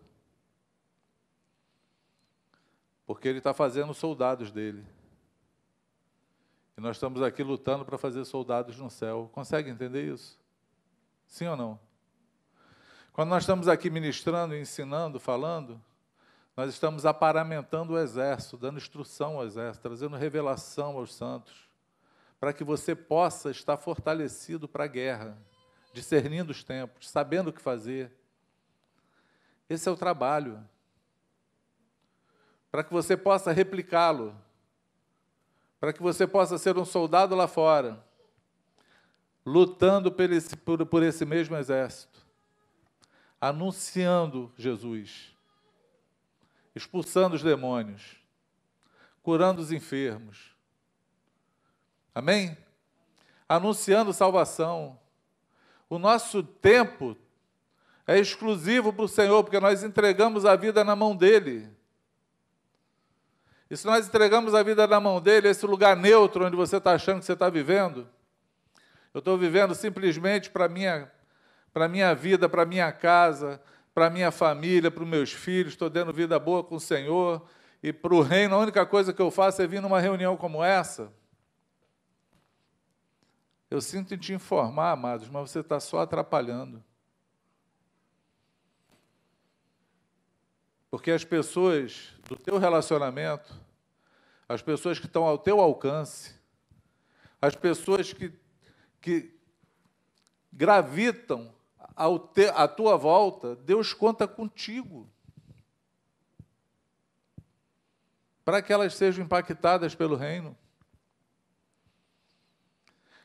[3.06, 4.86] Porque ele está fazendo soldados dele.
[6.78, 9.30] E nós estamos aqui lutando para fazer soldados no céu.
[9.34, 10.40] Consegue entender isso?
[11.28, 11.80] Sim ou não?
[13.14, 15.82] Quando nós estamos aqui ministrando, ensinando, falando,
[16.56, 21.70] nós estamos aparamentando o exército, dando instrução ao exército, trazendo revelação aos santos,
[22.40, 25.38] para que você possa estar fortalecido para a guerra,
[25.94, 28.12] discernindo os tempos, sabendo o que fazer.
[29.70, 30.64] Esse é o trabalho.
[32.72, 34.36] Para que você possa replicá-lo
[35.82, 38.06] para que você possa ser um soldado lá fora,
[39.44, 42.24] lutando por esse, por, por esse mesmo exército,
[43.42, 45.36] anunciando Jesus,
[46.76, 48.18] expulsando os demônios,
[49.24, 50.56] curando os enfermos.
[52.14, 52.56] Amém?
[53.50, 55.00] Anunciando salvação.
[55.90, 57.18] O nosso tempo
[58.06, 61.68] é exclusivo para o Senhor, porque nós entregamos a vida na mão dEle.
[63.72, 66.92] E se nós entregamos a vida na mão dele, esse lugar neutro onde você está
[66.92, 68.06] achando que você está vivendo,
[69.14, 71.10] eu estou vivendo simplesmente para minha,
[71.72, 73.62] para minha vida, para minha casa,
[73.94, 77.48] para minha família, para os meus filhos, estou dando vida boa com o Senhor,
[77.82, 80.62] e para o reino, a única coisa que eu faço é vir numa reunião como
[80.62, 81.10] essa.
[83.70, 86.84] Eu sinto em te informar, amados, mas você está só atrapalhando.
[90.90, 93.61] Porque as pessoas do teu relacionamento,
[94.54, 96.36] as pessoas que estão ao teu alcance,
[97.42, 98.34] as pessoas que,
[99.00, 99.34] que
[100.52, 101.54] gravitam
[101.96, 105.10] ao te, à tua volta, Deus conta contigo.
[108.44, 110.58] Para que elas sejam impactadas pelo reino.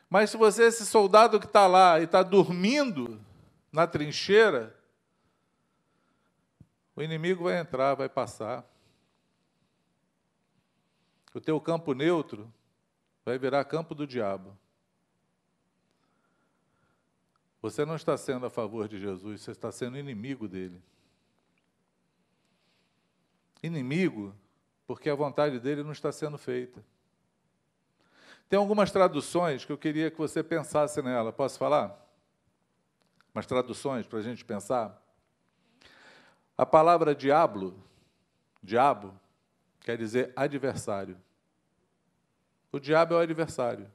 [0.08, 3.20] Mas se você, esse soldado que está lá e está dormindo
[3.72, 4.78] na trincheira,
[6.94, 8.64] o inimigo vai entrar, vai passar.
[11.36, 12.50] O teu campo neutro
[13.22, 14.56] vai virar campo do diabo.
[17.60, 20.82] Você não está sendo a favor de Jesus, você está sendo inimigo dele.
[23.62, 24.34] Inimigo,
[24.86, 26.82] porque a vontade dele não está sendo feita.
[28.48, 31.34] Tem algumas traduções que eu queria que você pensasse nela.
[31.34, 32.02] Posso falar?
[33.34, 34.98] Umas traduções para a gente pensar?
[36.56, 37.78] A palavra diabo,
[38.62, 39.14] diabo,
[39.80, 41.25] quer dizer adversário.
[42.76, 43.90] O diabo é o adversário.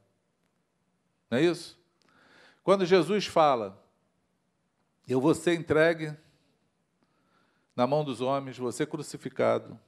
[1.29, 1.79] Não é isso?
[2.63, 3.79] Quando Jesus fala,
[5.07, 6.17] eu vou ser entregue
[7.75, 9.79] na mão dos homens, vou ser crucificado.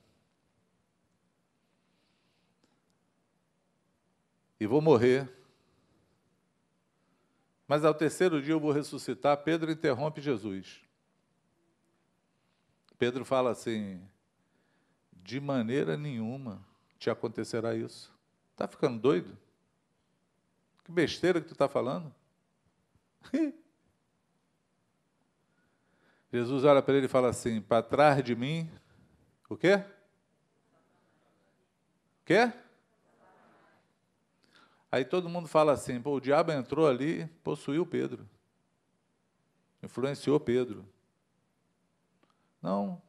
[4.60, 5.28] E vou morrer.
[7.68, 9.38] Mas ao terceiro dia eu vou ressuscitar.
[9.38, 10.84] Pedro interrompe Jesus.
[13.00, 14.08] Pedro fala assim:
[15.12, 16.64] de maneira nenhuma
[17.00, 18.13] te acontecerá isso.
[18.54, 19.38] Está ficando doido?
[20.84, 22.14] Que besteira que tu está falando?
[26.32, 28.70] Jesus olha para ele e fala assim: para trás de mim,
[29.50, 29.76] o quê?
[32.22, 32.52] O quê?
[34.92, 38.30] Aí todo mundo fala assim: pô, o diabo entrou ali, possuiu Pedro,
[39.82, 40.86] influenciou Pedro.
[42.62, 43.02] Não.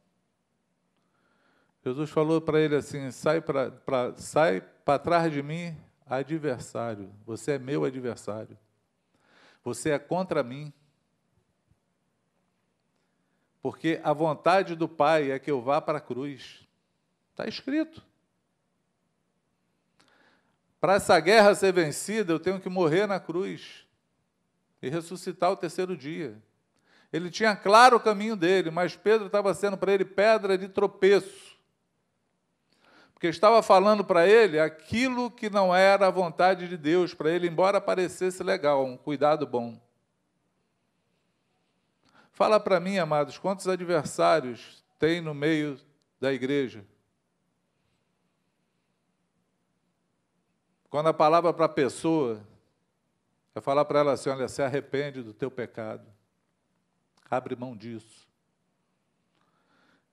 [1.85, 3.71] Jesus falou para ele assim: sai para
[4.17, 4.63] sai
[5.03, 7.13] trás de mim, adversário.
[7.27, 8.57] Você é meu adversário.
[9.63, 10.73] Você é contra mim.
[13.61, 16.67] Porque a vontade do Pai é que eu vá para a cruz.
[17.31, 18.03] Está escrito.
[20.81, 23.85] Para essa guerra ser vencida, eu tenho que morrer na cruz
[24.81, 26.35] e ressuscitar o terceiro dia.
[27.13, 31.54] Ele tinha claro o caminho dele, mas Pedro estava sendo para ele pedra de tropeço.
[33.15, 37.47] Porque estava falando para ele aquilo que não era a vontade de Deus para ele,
[37.47, 39.81] embora parecesse legal, um cuidado bom.
[42.33, 45.79] Fala para mim, amados, quantos adversários tem no meio
[46.19, 46.85] da igreja?
[50.89, 52.45] Quando a palavra para a pessoa
[53.55, 56.05] é falar para ela assim: olha, se arrepende do teu pecado,
[57.31, 58.24] abre mão disso.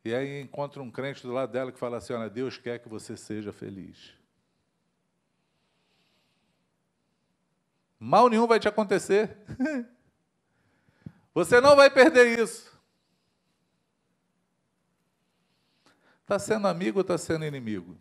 [0.04, 2.88] E aí encontra um crente do lado dela que fala assim: olha, Deus quer que
[2.88, 4.14] você seja feliz.
[7.98, 9.36] Mal nenhum vai te acontecer.
[11.34, 12.70] Você não vai perder isso.
[16.20, 17.96] Está sendo amigo ou está sendo inimigo?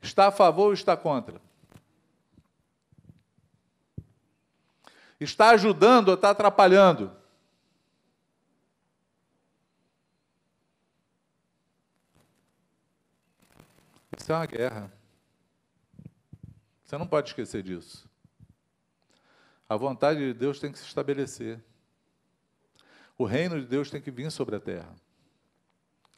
[0.00, 1.40] Está a favor ou está contra?
[5.18, 7.16] Está ajudando ou está atrapalhando?
[14.26, 14.92] Isso é uma guerra.
[16.82, 18.10] Você não pode esquecer disso.
[19.68, 21.62] A vontade de Deus tem que se estabelecer.
[23.16, 24.92] O reino de Deus tem que vir sobre a terra.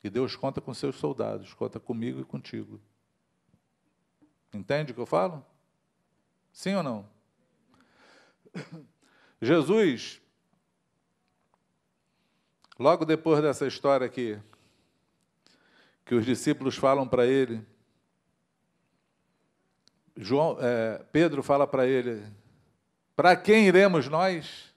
[0.03, 2.81] E Deus conta com seus soldados, conta comigo e contigo.
[4.55, 5.45] Entende o que eu falo?
[6.51, 7.11] Sim ou não?
[9.39, 10.19] Jesus,
[12.79, 14.41] logo depois dessa história aqui,
[16.07, 17.63] que os discípulos falam para ele,
[20.21, 22.27] João, é, Pedro fala para ele:
[23.15, 24.75] para quem iremos nós?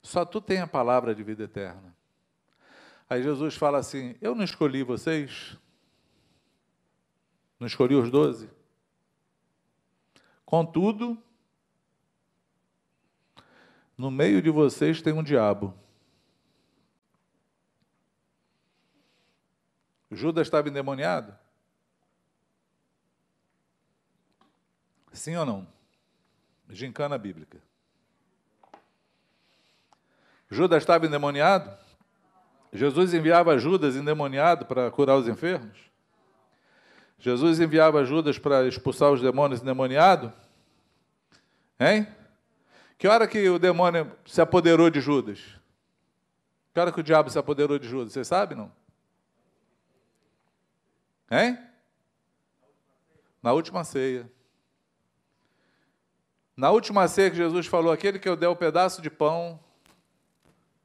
[0.00, 1.94] Só tu tem a palavra de vida eterna.
[3.08, 5.58] Aí Jesus fala assim: Eu não escolhi vocês?
[7.58, 8.48] Não escolhi os doze?
[10.46, 11.20] Contudo,
[13.98, 15.74] no meio de vocês tem um diabo.
[20.12, 21.39] Judas estava endemoniado?
[25.12, 25.66] Sim ou não?
[26.68, 27.58] Gincana bíblica.
[30.50, 31.72] Judas estava endemoniado?
[32.72, 35.78] Jesus enviava Judas endemoniado para curar os enfermos?
[37.18, 40.32] Jesus enviava Judas para expulsar os demônios endemoniados?
[41.78, 42.06] Hein?
[42.96, 45.40] Que hora que o demônio se apoderou de Judas?
[46.72, 48.12] Que hora que o diabo se apoderou de Judas?
[48.12, 48.72] Você sabe, não?
[51.30, 51.58] Hein?
[53.42, 54.30] Na última ceia.
[56.60, 59.58] Na última ceia que Jesus falou, aquele que eu der o pedaço de pão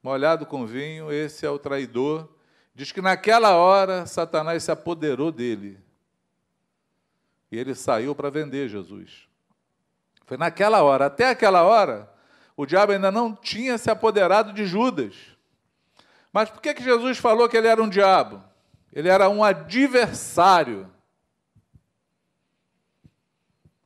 [0.02, 2.30] molhado com vinho, esse é o traidor.
[2.74, 5.78] Diz que naquela hora Satanás se apoderou dele.
[7.52, 9.28] E ele saiu para vender Jesus.
[10.26, 11.08] Foi naquela hora.
[11.08, 12.10] Até aquela hora,
[12.56, 15.14] o diabo ainda não tinha se apoderado de Judas.
[16.32, 18.42] Mas por que, que Jesus falou que ele era um diabo?
[18.94, 20.90] Ele era um adversário.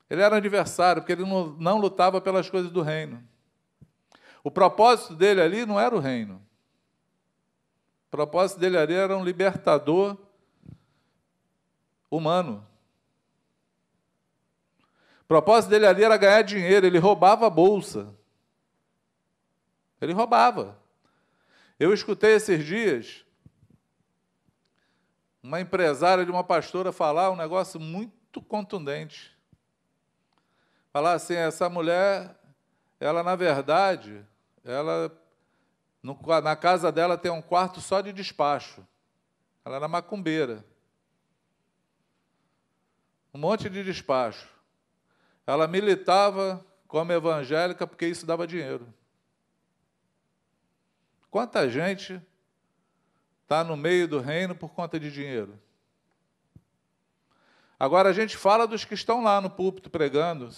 [0.10, 3.24] Ele era adversário, porque ele não, não lutava pelas coisas do reino.
[4.44, 6.42] O propósito dele ali não era o reino.
[8.08, 10.18] O propósito dele ali era um libertador
[12.10, 12.66] humano.
[15.22, 18.16] O propósito dele ali era ganhar dinheiro, ele roubava a bolsa.
[20.02, 20.80] Ele roubava.
[21.80, 23.26] Eu escutei esses dias
[25.42, 29.38] uma empresária de uma pastora falar um negócio muito contundente.
[31.00, 32.36] Falar assim, essa mulher,
[33.00, 34.22] ela na verdade,
[34.66, 35.10] ela
[36.04, 38.86] no, na casa dela tem um quarto só de despacho.
[39.64, 40.62] Ela era macumbeira.
[43.34, 44.50] Um monte de despacho.
[45.48, 48.86] Ela militava como evangélica porque isso dava dinheiro.
[51.32, 52.22] Quanta gente
[53.44, 55.58] está no meio do reino por conta de dinheiro?
[57.80, 60.50] Agora a gente fala dos que estão lá no púlpito pregando,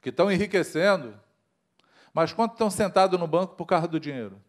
[0.00, 1.18] que estão enriquecendo,
[2.12, 4.40] mas quantos estão sentados no banco por causa do dinheiro?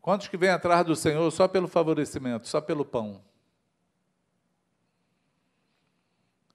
[0.00, 3.24] Quantos que vêm atrás do Senhor só pelo favorecimento, só pelo pão?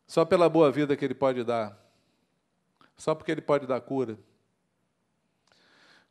[0.08, 1.78] Só pela boa vida que Ele pode dar?
[2.96, 4.18] Só porque Ele pode dar cura?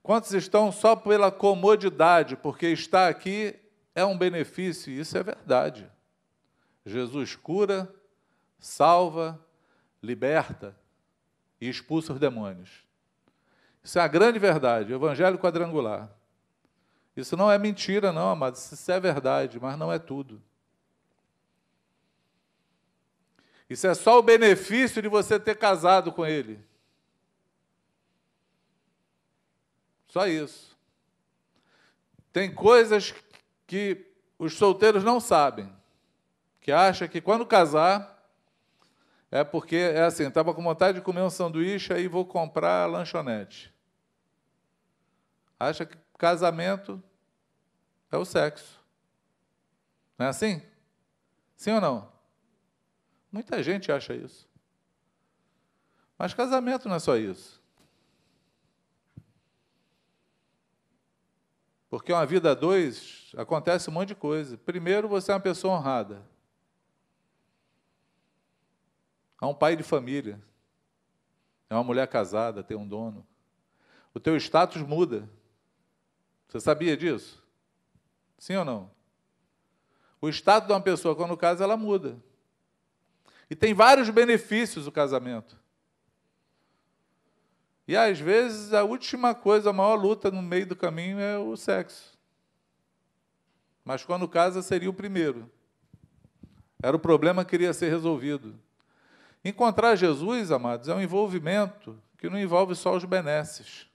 [0.03, 3.59] Quantos estão só pela comodidade, porque estar aqui
[3.95, 5.91] é um benefício, isso é verdade.
[6.85, 7.93] Jesus cura,
[8.59, 9.39] salva,
[10.03, 10.77] liberta
[11.61, 12.85] e expulsa os demônios.
[13.83, 16.11] Isso é a grande verdade, o evangelho quadrangular.
[17.17, 18.71] Isso não é mentira, não, amados.
[18.73, 20.43] Isso é verdade, mas não é tudo.
[23.69, 26.61] Isso é só o benefício de você ter casado com ele.
[30.09, 30.77] Só isso.
[32.33, 33.15] Tem coisas
[33.67, 34.07] que
[34.39, 35.73] os solteiros não sabem,
[36.61, 38.19] que acham que quando casar
[39.31, 43.73] é porque é assim, estava com vontade de comer um sanduíche, aí vou comprar lanchonete.
[45.59, 47.03] Acha que Casamento
[48.13, 48.79] é o sexo.
[50.19, 50.61] Não é assim?
[51.57, 52.13] Sim ou não?
[53.33, 54.47] Muita gente acha isso.
[56.19, 57.59] Mas casamento não é só isso.
[61.89, 64.59] Porque uma vida a dois acontece um monte de coisa.
[64.59, 66.23] Primeiro, você é uma pessoa honrada.
[69.41, 70.41] É um pai de família.
[71.69, 73.27] É uma mulher casada, tem um dono.
[74.13, 75.29] O teu status muda.
[76.49, 77.43] Você sabia disso?
[78.39, 78.91] Sim ou não?
[80.21, 82.19] O estado de uma pessoa, quando casa, ela muda.
[83.49, 85.59] E tem vários benefícios o casamento.
[87.87, 91.57] E às vezes a última coisa, a maior luta no meio do caminho é o
[91.57, 92.17] sexo.
[93.85, 95.51] Mas quando casa seria o primeiro.
[96.83, 98.59] Era o problema que queria ser resolvido.
[99.45, 103.89] Encontrar Jesus, amados, é um envolvimento que não envolve só os benesses.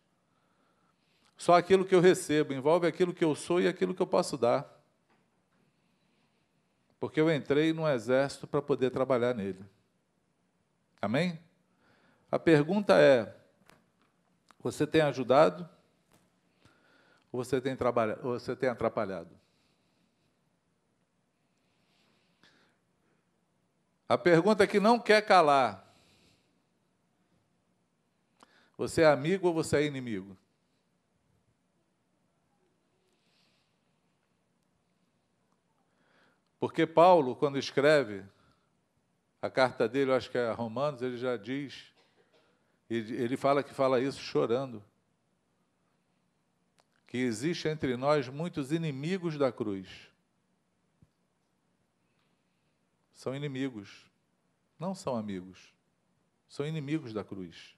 [1.37, 4.37] Só aquilo que eu recebo, envolve aquilo que eu sou e aquilo que eu posso
[4.37, 4.73] dar.
[6.99, 9.63] Porque eu entrei no exército para poder trabalhar nele.
[11.01, 11.39] Amém?
[12.31, 13.35] A pergunta é:
[14.59, 15.69] você tem ajudado?
[17.31, 19.29] Ou você tem, trabalhado, ou você tem atrapalhado?
[24.07, 25.85] A pergunta que não quer calar:
[28.77, 30.37] você é amigo ou você é inimigo?
[36.59, 38.23] Porque Paulo, quando escreve
[39.41, 41.93] a carta dele, eu acho que é a Romanos, ele já diz,
[42.89, 44.83] ele fala que fala isso chorando,
[47.05, 49.87] que existe entre nós muitos inimigos da cruz.
[53.15, 54.05] São inimigos,
[54.77, 55.73] não são amigos,
[56.47, 57.75] são inimigos da cruz.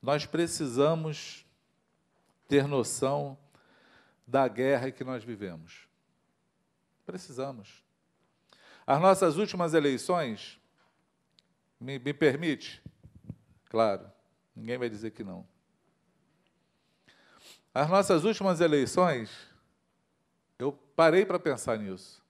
[0.00, 1.44] Nós precisamos
[2.46, 3.38] ter noção
[4.26, 5.88] da guerra que nós vivemos.
[7.06, 7.82] Precisamos.
[8.86, 10.60] As nossas últimas eleições,
[11.80, 12.82] me, me permite?
[13.70, 14.12] Claro,
[14.54, 15.48] ninguém vai dizer que não.
[17.72, 19.30] As nossas últimas eleições,
[20.58, 22.21] eu parei para pensar nisso.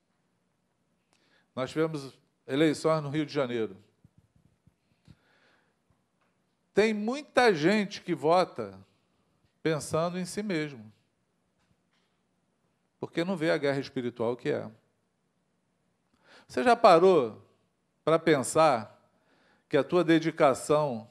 [1.55, 3.77] Nós tivemos eleições no Rio de Janeiro.
[6.75, 8.79] Tem muita gente que vota
[9.63, 10.91] pensando em si mesmo,
[12.99, 14.71] porque não vê a guerra espiritual que é.
[16.49, 17.47] Você já parou
[18.05, 18.99] para pensar
[19.69, 21.09] que a tua dedicação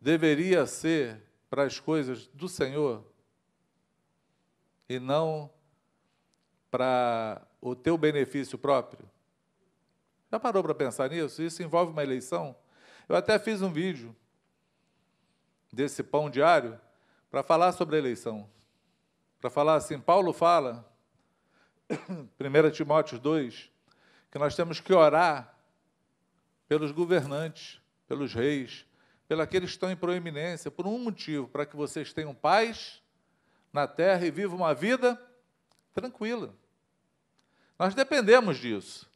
[0.00, 3.04] deveria ser para as coisas do Senhor
[4.88, 5.50] e não
[6.70, 9.13] para o teu benefício próprio?
[10.34, 11.40] Já parou para pensar nisso?
[11.40, 12.56] Isso envolve uma eleição?
[13.08, 14.16] Eu até fiz um vídeo
[15.72, 16.76] desse pão diário
[17.30, 18.50] para falar sobre a eleição.
[19.40, 20.92] Para falar assim, Paulo fala,
[21.88, 23.70] 1 Timóteo 2,
[24.28, 25.56] que nós temos que orar
[26.66, 28.84] pelos governantes, pelos reis,
[29.28, 33.00] pelos que estão em proeminência, por um motivo, para que vocês tenham paz
[33.72, 35.16] na terra e viva uma vida
[35.92, 36.52] tranquila.
[37.78, 39.13] Nós dependemos disso.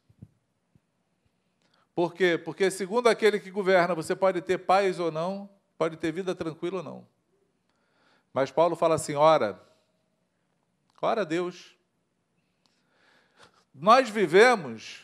[1.99, 2.37] Por quê?
[2.37, 6.77] Porque, segundo aquele que governa, você pode ter paz ou não, pode ter vida tranquila
[6.77, 7.07] ou não.
[8.33, 9.61] Mas Paulo fala assim: ora,
[11.01, 11.75] ora Deus.
[13.75, 15.03] Nós vivemos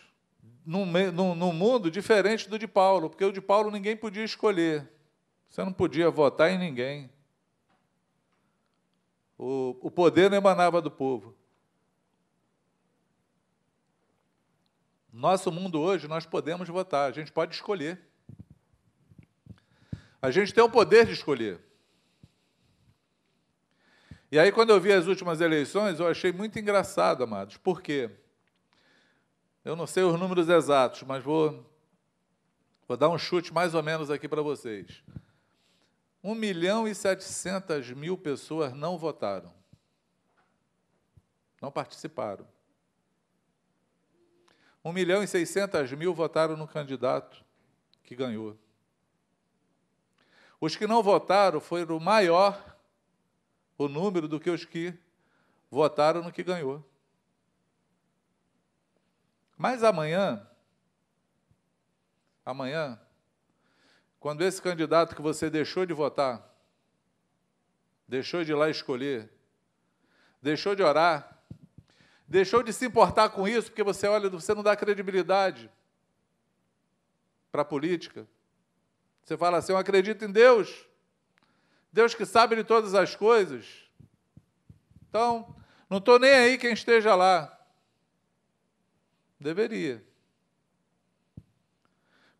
[0.65, 4.89] num, num, num mundo diferente do de Paulo, porque o de Paulo ninguém podia escolher.
[5.49, 7.09] Você não podia votar em ninguém.
[9.37, 11.35] O, o poder não emanava do povo.
[15.15, 18.01] Nosso mundo hoje, nós podemos votar, a gente pode escolher.
[20.21, 21.57] A gente tem o poder de escolher.
[24.29, 27.55] E aí, quando eu vi as últimas eleições, eu achei muito engraçado, amados.
[27.55, 28.11] Por quê?
[29.63, 31.65] Eu não sei os números exatos, mas vou,
[32.85, 35.01] vou dar um chute mais ou menos aqui para vocês.
[36.21, 39.53] 1 milhão e 700 mil pessoas não votaram.
[41.61, 42.45] Não participaram.
[44.85, 47.43] 1 milhão e 600 mil votaram no candidato
[48.03, 48.55] que ganhou.
[50.61, 52.77] Os que não votaram foram maior
[53.79, 54.93] o número do que os que
[55.71, 56.87] votaram no que ganhou.
[59.57, 60.47] Mas amanhã,
[62.45, 63.01] amanhã,
[64.19, 66.47] quando esse candidato que você deixou de votar,
[68.07, 69.33] deixou de ir lá escolher,
[70.43, 71.34] deixou de orar,
[72.27, 75.69] Deixou de se importar com isso, porque você olha, você não dá credibilidade
[77.51, 78.27] para a política.
[79.23, 80.87] Você fala assim: eu acredito em Deus.
[81.91, 83.65] Deus que sabe de todas as coisas.
[85.07, 85.55] Então,
[85.89, 87.51] não estou nem aí quem esteja lá.
[89.39, 90.03] Deveria.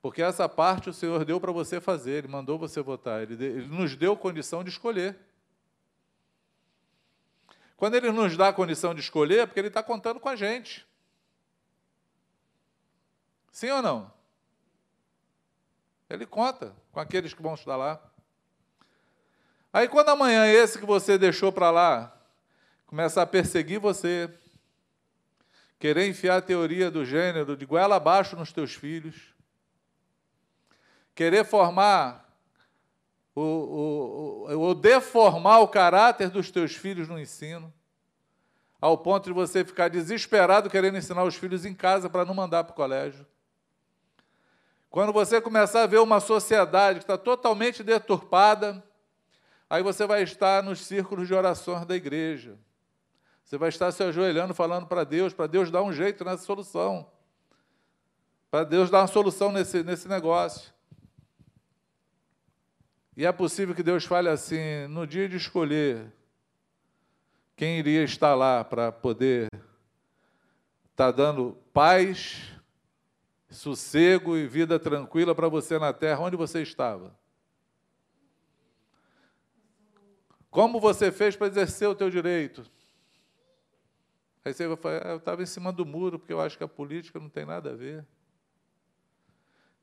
[0.01, 3.67] Porque essa parte o Senhor deu para você fazer, Ele mandou você votar, Ele, ele
[3.67, 5.17] nos deu condição de escolher.
[7.78, 10.36] Quando ele nos dá a condição de escolher, é porque ele está contando com a
[10.36, 10.88] gente.
[13.51, 14.13] Sim ou não?
[16.09, 18.01] Ele conta com aqueles que vão estar lá.
[19.73, 22.15] Aí, quando amanhã esse que você deixou para lá
[22.86, 24.34] começa a perseguir você,
[25.78, 29.34] querer enfiar a teoria do gênero de goela abaixo nos teus filhos,
[31.13, 32.24] querer formar
[33.36, 37.71] o, o, o, deformar o caráter dos teus filhos no ensino,
[38.79, 42.63] ao ponto de você ficar desesperado querendo ensinar os filhos em casa para não mandar
[42.63, 43.25] para o colégio.
[44.89, 48.81] Quando você começar a ver uma sociedade que está totalmente deturpada,
[49.69, 52.57] aí você vai estar nos círculos de orações da igreja.
[53.43, 57.11] Você vai estar se ajoelhando, falando para Deus, para Deus dar um jeito nessa solução.
[58.49, 60.74] Para Deus dar uma solução nesse, nesse negócio.
[63.16, 66.11] E é possível que Deus fale assim: no dia de escolher
[67.55, 69.47] quem iria estar lá para poder
[70.91, 72.51] estar tá dando paz,
[73.49, 77.18] sossego e vida tranquila para você na terra, onde você estava?
[80.49, 82.66] Como você fez para exercer o teu direito?
[84.43, 86.63] Aí você vai falar, ah, eu estava em cima do muro, porque eu acho que
[86.63, 88.05] a política não tem nada a ver.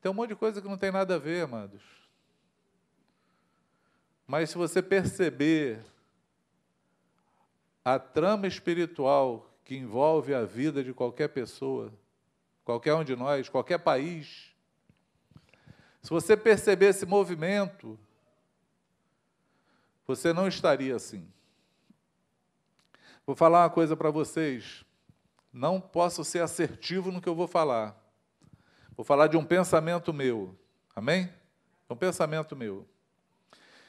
[0.01, 2.02] Tem um monte de coisa que não tem nada a ver, amados.
[4.33, 5.85] Mas se você perceber
[7.85, 11.93] a trama espiritual que envolve a vida de qualquer pessoa,
[12.65, 14.55] qualquer um de nós, qualquer país,
[16.01, 18.01] se você perceber esse movimento,
[20.07, 21.31] você não estaria assim.
[23.27, 24.83] Vou falar uma coisa para vocês.
[25.53, 28.03] Não posso ser assertivo no que eu vou falar.
[28.97, 30.59] Vou falar de um pensamento meu.
[30.97, 31.31] Amém?
[31.91, 32.89] Um pensamento meu.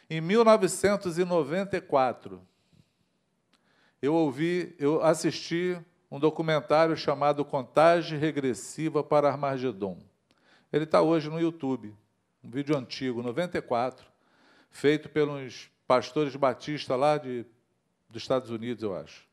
[0.09, 2.41] Em 1994,
[4.01, 5.79] eu ouvi, eu assisti
[6.11, 9.97] um documentário chamado Contagem Regressiva para Armagedon.
[10.71, 11.95] Ele está hoje no YouTube,
[12.43, 14.05] um vídeo antigo, 94,
[14.69, 17.45] feito pelos pastores batistas lá de,
[18.09, 19.23] dos Estados Unidos, eu acho.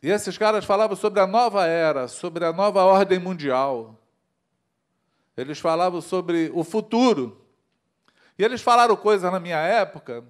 [0.00, 3.98] E esses caras falavam sobre a nova era, sobre a nova ordem mundial.
[5.36, 7.41] Eles falavam sobre o futuro.
[8.38, 10.24] E eles falaram coisas na minha época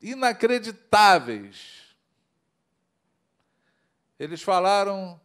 [0.00, 1.96] inacreditáveis.
[4.18, 5.20] Eles falaram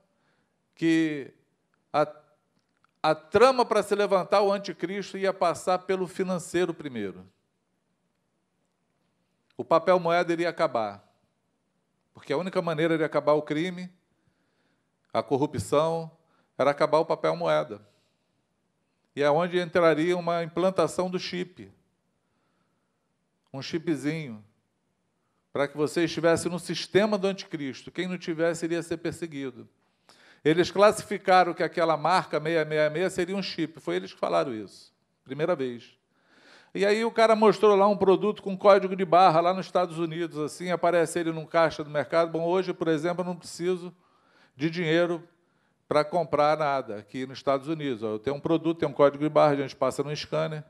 [0.75, 1.33] que
[1.91, 2.07] a,
[3.03, 7.27] a trama para se levantar o anticristo ia passar pelo financeiro primeiro.
[9.57, 11.07] O papel moeda iria acabar.
[12.13, 13.89] Porque a única maneira de acabar o crime,
[15.13, 16.11] a corrupção,
[16.57, 17.81] era acabar o papel moeda.
[19.15, 21.71] E é onde entraria uma implantação do chip
[23.53, 24.43] um chipzinho,
[25.51, 27.91] para que você estivesse no sistema do anticristo.
[27.91, 29.67] Quem não tivesse iria ser perseguido.
[30.43, 33.79] Eles classificaram que aquela marca 666 seria um chip.
[33.79, 34.93] Foi eles que falaram isso.
[35.23, 35.97] Primeira vez.
[36.73, 39.99] E aí o cara mostrou lá um produto com código de barra lá nos Estados
[39.99, 42.31] Unidos, assim, aparece ele num caixa do mercado.
[42.31, 43.93] Bom, hoje, por exemplo, eu não preciso
[44.55, 45.21] de dinheiro
[45.85, 48.01] para comprar nada aqui nos Estados Unidos.
[48.01, 50.63] Eu tenho um produto, tem um código de barra, a gente passa no scanner,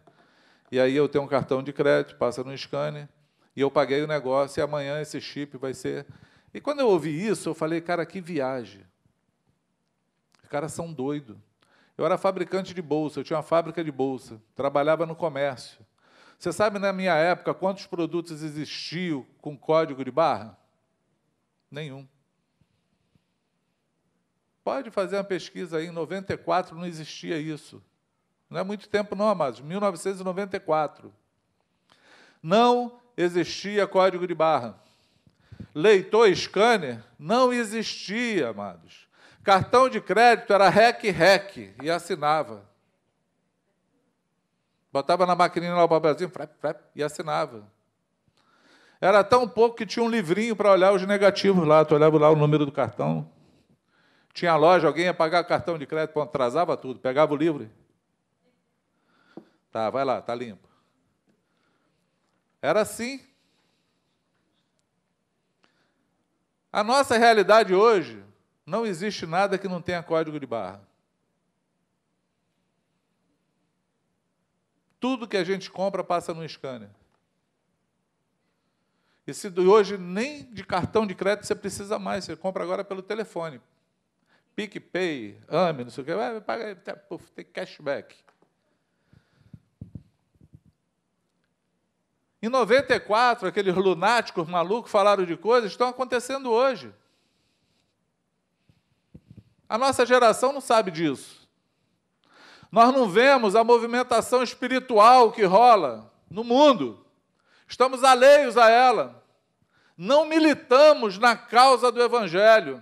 [0.71, 3.09] e aí eu tenho um cartão de crédito, passa no scanner,
[3.55, 6.05] e eu paguei o negócio, e amanhã esse chip vai ser.
[6.53, 8.85] E quando eu ouvi isso, eu falei, cara, que viagem.
[10.41, 11.37] Os caras são doidos.
[11.97, 15.85] Eu era fabricante de bolsa, eu tinha uma fábrica de bolsa, trabalhava no comércio.
[16.39, 20.57] Você sabe, na minha época, quantos produtos existiam com código de barra?
[21.69, 22.07] Nenhum.
[24.63, 27.83] Pode fazer uma pesquisa aí, em 94 não existia isso.
[28.51, 29.61] Não é muito tempo, não, amados.
[29.61, 31.13] 1994.
[32.43, 34.75] Não existia código de barra.
[35.73, 39.07] Leitor scanner não existia, amados.
[39.41, 42.69] Cartão de crédito era REC-REC e assinava.
[44.91, 47.63] Botava na maquininha lá o papelzinho, frep, frep, e assinava.
[48.99, 51.85] Era tão pouco que tinha um livrinho para olhar os negativos lá.
[51.85, 53.29] Tu olhava lá o número do cartão.
[54.33, 57.69] Tinha loja, alguém ia pagar cartão de crédito, atrasava tudo, pegava o livro.
[59.71, 60.67] Tá, vai lá, tá limpo.
[62.61, 63.25] Era assim.
[66.71, 68.23] A nossa realidade hoje,
[68.65, 70.81] não existe nada que não tenha código de barra.
[74.99, 76.89] Tudo que a gente compra passa no scanner.
[79.25, 83.01] E se hoje nem de cartão de crédito você precisa mais, você compra agora pelo
[83.01, 83.61] telefone.
[84.55, 86.75] PicPay, AME, não sei o que, vai, paga,
[87.33, 88.15] tem cashback.
[92.41, 96.91] Em 94, aqueles lunáticos malucos falaram de coisas estão acontecendo hoje.
[99.69, 101.47] A nossa geração não sabe disso.
[102.71, 107.05] Nós não vemos a movimentação espiritual que rola no mundo.
[107.67, 109.23] Estamos alheios a ela.
[109.95, 112.81] Não militamos na causa do Evangelho.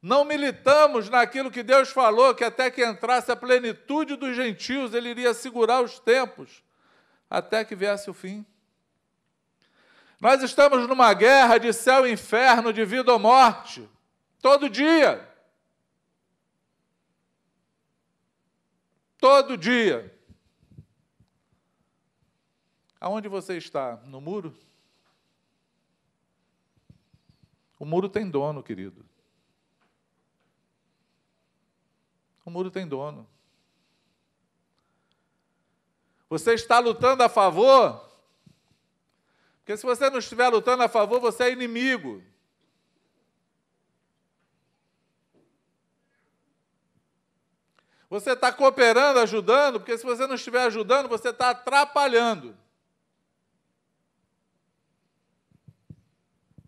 [0.00, 5.08] Não militamos naquilo que Deus falou, que até que entrasse a plenitude dos gentios, Ele
[5.08, 6.62] iria segurar os tempos,
[7.28, 8.44] até que viesse o fim.
[10.20, 13.88] Nós estamos numa guerra de céu e inferno, de vida ou morte,
[14.40, 15.36] todo dia.
[19.26, 20.16] todo dia.
[23.00, 23.96] Aonde você está?
[24.04, 24.56] No muro?
[27.76, 29.04] O muro tem dono, querido.
[32.44, 33.28] O muro tem dono.
[36.28, 38.04] Você está lutando a favor?
[39.58, 42.22] Porque se você não estiver lutando a favor, você é inimigo.
[48.08, 52.56] Você está cooperando, ajudando, porque se você não estiver ajudando, você está atrapalhando.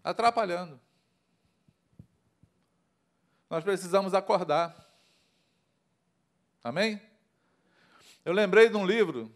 [0.02, 0.80] Atrapalhando.
[3.48, 4.74] Nós precisamos acordar.
[6.62, 7.00] Amém?
[8.24, 9.32] Eu lembrei de um livro,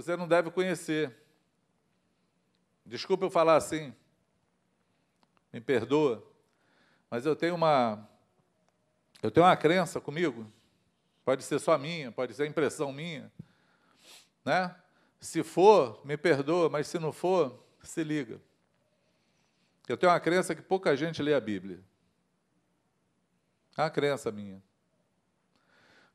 [0.00, 1.14] você não deve conhecer.
[2.84, 3.94] Desculpa eu falar assim,
[5.52, 6.26] me perdoa,
[7.10, 8.08] mas eu tenho uma
[9.22, 10.50] eu tenho uma crença comigo,
[11.24, 13.30] pode ser só minha, pode ser impressão minha,
[14.44, 14.74] né?
[15.20, 18.40] Se for, me perdoa, mas se não for, se liga.
[19.86, 21.78] Eu tenho uma crença que pouca gente lê a Bíblia.
[23.76, 24.60] É uma crença minha.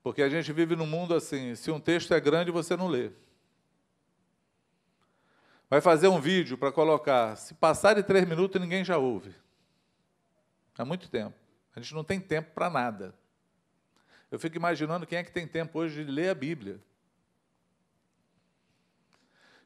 [0.03, 3.11] Porque a gente vive num mundo assim, se um texto é grande, você não lê.
[5.69, 9.35] Vai fazer um vídeo para colocar, se passar de três minutos, ninguém já ouve.
[10.77, 11.35] Há muito tempo.
[11.75, 13.13] A gente não tem tempo para nada.
[14.31, 16.79] Eu fico imaginando quem é que tem tempo hoje de ler a Bíblia.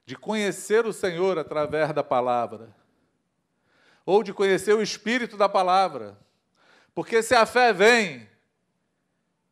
[0.06, 2.76] De conhecer o Senhor através da palavra.
[4.04, 6.18] Ou de conhecer o espírito da palavra.
[6.96, 8.28] Porque se a fé vem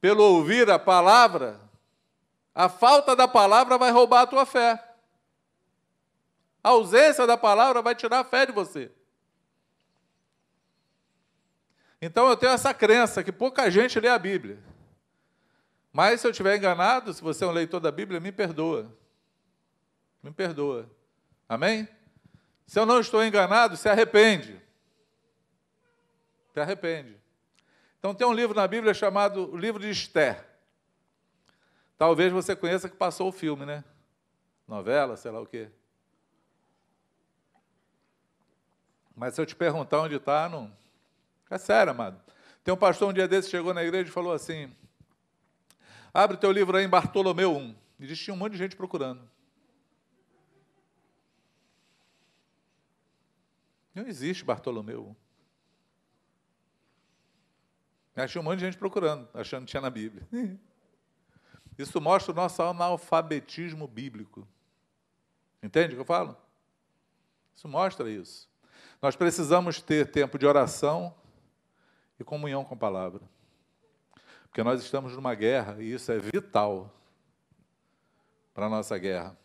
[0.02, 1.60] pelo ouvir a palavra,
[2.56, 4.89] a falta da palavra vai roubar a tua fé.
[6.64, 8.92] A ausência da palavra vai tirar a fé de você.
[12.02, 14.58] Então eu tenho essa crença que pouca gente lê a Bíblia.
[15.92, 18.96] Mas se eu estiver enganado, se você é um leitor da Bíblia, me perdoa.
[20.22, 20.90] Me perdoa.
[21.48, 21.88] Amém?
[22.66, 24.62] Se eu não estou enganado, se arrepende.
[26.54, 27.20] Se arrepende.
[27.98, 30.46] Então tem um livro na Bíblia chamado o livro de Esther.
[31.98, 33.84] Talvez você conheça que passou o filme, né?
[34.68, 35.70] Novela, sei lá o quê.
[39.20, 40.72] Mas se eu te perguntar onde está, não.
[41.50, 42.18] É sério, amado.
[42.64, 44.74] Tem um pastor um dia desse chegou na igreja e falou assim:
[46.14, 47.76] abre teu livro aí em Bartolomeu 1.
[48.00, 49.30] E disse, tinha um monte de gente procurando.
[53.94, 55.14] Não existe Bartolomeu
[58.16, 58.26] 1.
[58.26, 60.26] tinha um monte de gente procurando, achando que tinha na Bíblia.
[61.78, 64.48] Isso mostra o nosso analfabetismo bíblico.
[65.62, 66.38] Entende o que eu falo?
[67.54, 68.50] Isso mostra isso.
[69.02, 71.16] Nós precisamos ter tempo de oração
[72.20, 73.22] e comunhão com a palavra.
[74.44, 76.94] Porque nós estamos numa guerra e isso é vital
[78.54, 79.38] para a nossa guerra.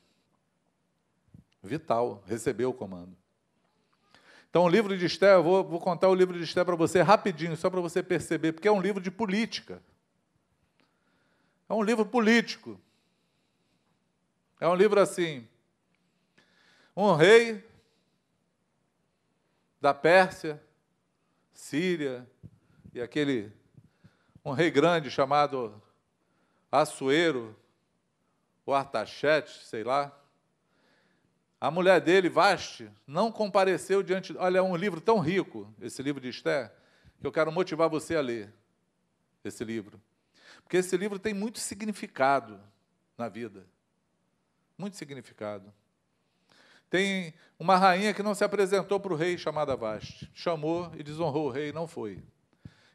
[1.62, 3.16] Vital, receber o comando.
[4.50, 7.02] Então, o livro de Esté, eu vou, vou contar o livro de Esté para você
[7.02, 9.82] rapidinho, só para você perceber, porque é um livro de política.
[11.68, 12.80] É um livro político.
[14.60, 15.46] É um livro assim.
[16.96, 17.64] Um rei
[19.84, 20.58] da Pérsia,
[21.52, 22.26] Síria,
[22.94, 23.52] e aquele,
[24.42, 25.78] um rei grande chamado
[26.72, 27.54] Assuero,
[28.64, 30.10] ou Artaxete, sei lá.
[31.60, 34.34] A mulher dele, Vaste, não compareceu diante.
[34.38, 36.72] Olha, é um livro tão rico, esse livro de Esther,
[37.20, 38.50] que eu quero motivar você a ler
[39.44, 40.00] esse livro.
[40.62, 42.58] Porque esse livro tem muito significado
[43.18, 43.66] na vida.
[44.78, 45.70] Muito significado.
[46.94, 50.30] Tem uma rainha que não se apresentou para o rei chamada Vaste.
[50.32, 52.22] Chamou e desonrou o rei, não foi.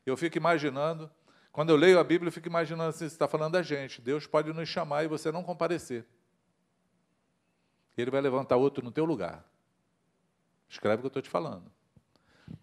[0.06, 1.12] Eu fico imaginando,
[1.52, 4.00] quando eu leio a Bíblia, eu fico imaginando assim, está falando da gente.
[4.00, 6.06] Deus pode nos chamar e você não comparecer.
[7.98, 9.44] Ele vai levantar outro no teu lugar.
[10.70, 11.70] Escreve o que eu estou te falando.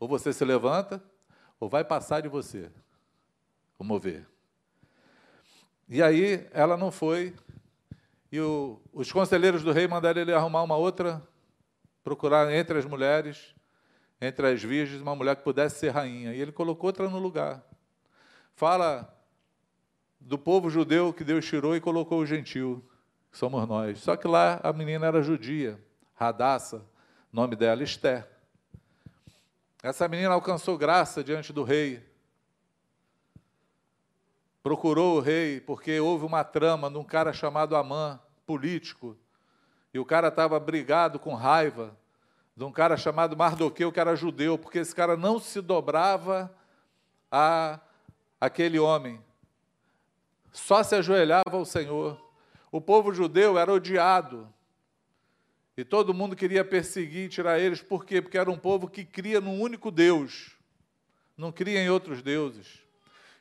[0.00, 1.04] Ou você se levanta,
[1.60, 2.72] ou vai passar de você.
[3.78, 4.26] Vamos ver.
[5.86, 7.34] E aí ela não foi,
[8.36, 11.26] e o, os conselheiros do rei mandaram ele arrumar uma outra,
[12.04, 13.54] procurar entre as mulheres,
[14.20, 16.34] entre as virgens, uma mulher que pudesse ser rainha.
[16.34, 17.64] E ele colocou outra no lugar.
[18.54, 19.10] Fala
[20.20, 22.86] do povo judeu que Deus tirou e colocou o gentil,
[23.32, 24.00] que somos nós.
[24.00, 25.82] Só que lá a menina era judia,
[26.14, 26.84] Radassa,
[27.32, 28.28] nome dela Esther.
[29.82, 32.04] Essa menina alcançou graça diante do rei,
[34.62, 39.16] procurou o rei porque houve uma trama de um cara chamado Amã, político,
[39.92, 41.96] e o cara estava brigado com raiva
[42.56, 46.54] de um cara chamado Mardoqueu, que era judeu, porque esse cara não se dobrava
[47.30, 47.80] a
[48.40, 49.20] aquele homem,
[50.52, 52.22] só se ajoelhava ao Senhor.
[52.70, 54.48] O povo judeu era odiado,
[55.76, 58.22] e todo mundo queria perseguir e tirar eles, por quê?
[58.22, 60.56] Porque era um povo que cria num único Deus,
[61.36, 62.80] não cria em outros deuses.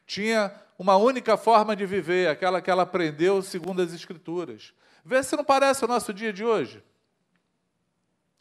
[0.06, 4.74] Tinha uma única forma de viver, aquela que ela aprendeu segundo as Escrituras.
[5.06, 6.84] Vê se não parece o nosso dia de hoje.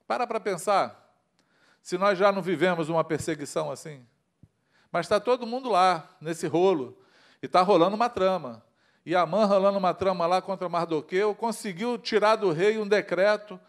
[0.06, 1.14] Para para pensar.
[1.82, 4.04] Se nós já não vivemos uma perseguição assim.
[4.90, 6.96] Mas está todo mundo lá, nesse rolo,
[7.42, 8.64] e está rolando uma trama.
[9.04, 13.60] E Amã, rolando uma trama lá contra Mardoqueu, conseguiu tirar do rei um decreto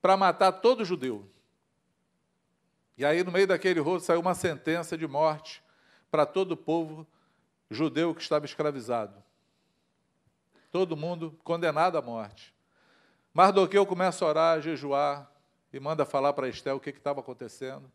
[0.00, 1.28] para matar todo judeu.
[2.96, 5.60] E aí, no meio daquele rolo, saiu uma sentença de morte
[6.12, 7.04] para todo o povo
[7.68, 9.25] judeu que estava escravizado.
[10.76, 12.54] Todo mundo condenado à morte.
[13.32, 15.26] Mardoqueu começa a orar, a jejuar,
[15.72, 17.90] e manda falar para Esté o que estava acontecendo.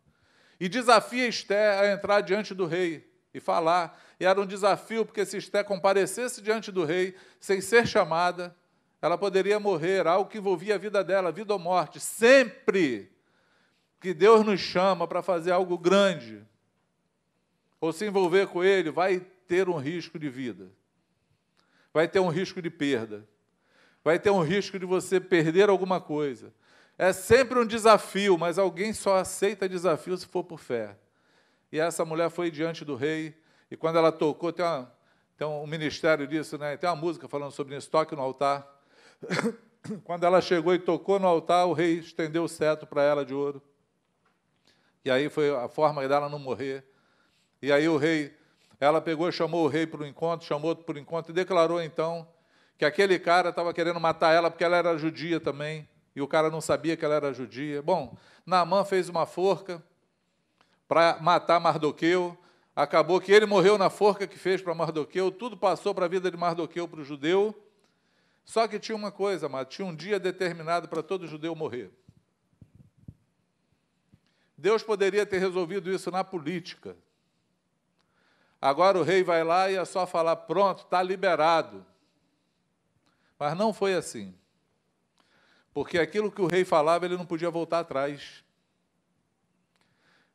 [0.60, 4.02] E desafia Esté a entrar diante do rei e falar.
[4.20, 8.56] E era um desafio, porque se Esté comparecesse diante do rei, sem ser chamada,
[9.00, 12.00] ela poderia morrer, algo que envolvia a vida dela, vida ou morte.
[12.00, 13.12] Sempre
[14.00, 16.42] que Deus nos chama para fazer algo grande,
[17.80, 20.72] ou se envolver com Ele, vai ter um risco de vida,
[21.94, 23.28] vai ter um risco de perda,
[24.04, 26.54] vai ter um risco de você perder alguma coisa.
[26.98, 30.98] É sempre um desafio, mas alguém só aceita desafio se for por fé.
[31.72, 33.36] E essa mulher foi diante do rei,
[33.70, 34.94] e quando ela tocou, tem, uma,
[35.38, 36.76] tem um ministério disso, né?
[36.76, 38.68] tem uma música falando sobre isso, toque no altar.
[40.04, 43.34] quando ela chegou e tocou no altar, o rei estendeu o cetro para ela de
[43.34, 43.62] ouro.
[45.04, 46.86] E aí foi a forma dela não morrer.
[47.62, 48.36] E aí o rei
[48.82, 51.36] ela pegou e chamou o rei para o encontro, chamou outro para o encontro e
[51.36, 52.28] declarou então
[52.80, 56.50] que aquele cara estava querendo matar ela porque ela era judia também, e o cara
[56.50, 57.80] não sabia que ela era judia.
[57.80, 59.82] Bom, Naamã fez uma forca
[60.88, 62.36] para matar Mardoqueu,
[62.76, 66.32] acabou que ele morreu na forca que fez para Mardoqueu, tudo passou para a vida
[66.32, 67.56] de Mardoqueu para o judeu,
[68.44, 71.92] só que tinha uma coisa, mas tinha um dia determinado para todo judeu morrer.
[74.58, 76.98] Deus poderia ter resolvido isso na política,
[78.62, 81.84] Agora o rei vai lá e é só falar: pronto, está liberado.
[83.40, 84.36] Mas não foi assim.
[85.74, 88.44] Porque aquilo que o rei falava, ele não podia voltar atrás.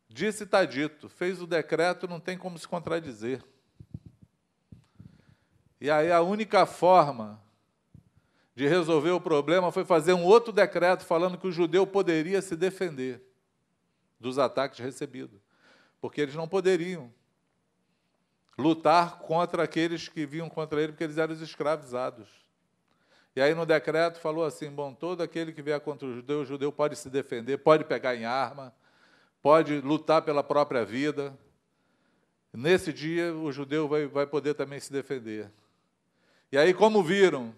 [0.09, 3.45] Disse está dito, fez o decreto, não tem como se contradizer.
[5.81, 7.41] E aí a única forma
[8.55, 12.57] de resolver o problema foi fazer um outro decreto falando que o judeu poderia se
[12.57, 13.23] defender
[14.19, 15.39] dos ataques recebidos,
[16.01, 17.13] porque eles não poderiam
[18.59, 22.29] lutar contra aqueles que vinham contra ele, porque eles eram escravizados.
[23.35, 26.47] E aí no decreto falou assim: bom, todo aquele que vier contra o judeu, o
[26.47, 28.75] judeu pode se defender, pode pegar em arma,
[29.43, 31.37] pode lutar pela própria vida.
[32.53, 35.51] Nesse dia, o judeu vai, vai poder também se defender.
[36.51, 37.55] E aí, como viram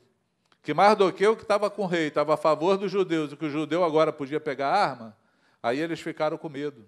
[0.61, 3.51] que Mardoqueu, que estava com o rei, estava a favor dos judeus, e que o
[3.51, 5.17] judeu agora podia pegar arma,
[5.63, 6.85] aí eles ficaram com medo.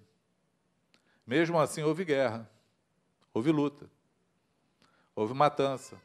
[1.25, 2.51] Mesmo assim, houve guerra,
[3.33, 3.89] houve luta,
[5.15, 6.01] houve matança.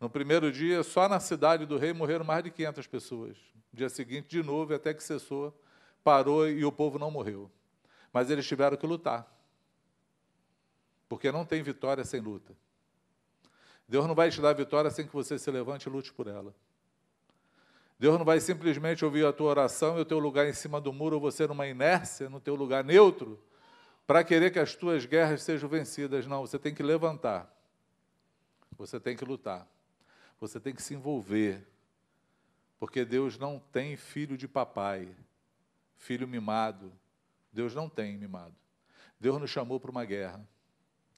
[0.00, 3.36] No primeiro dia, só na cidade do rei morreram mais de 500 pessoas.
[3.72, 5.52] No dia seguinte, de novo, até que cessou,
[6.04, 7.50] parou e o povo não morreu.
[8.12, 9.26] Mas eles tiveram que lutar.
[11.08, 12.54] Porque não tem vitória sem luta.
[13.88, 16.54] Deus não vai te dar vitória sem que você se levante e lute por ela.
[17.98, 20.92] Deus não vai simplesmente ouvir a tua oração e o teu lugar em cima do
[20.92, 23.42] muro, ou você numa inércia, no teu lugar neutro,
[24.06, 26.26] para querer que as tuas guerras sejam vencidas.
[26.26, 27.52] Não, você tem que levantar.
[28.78, 29.66] Você tem que lutar.
[30.40, 31.66] Você tem que se envolver.
[32.78, 35.14] Porque Deus não tem filho de papai,
[35.96, 36.92] filho mimado.
[37.52, 38.54] Deus não tem mimado.
[39.18, 40.40] Deus nos chamou para uma guerra.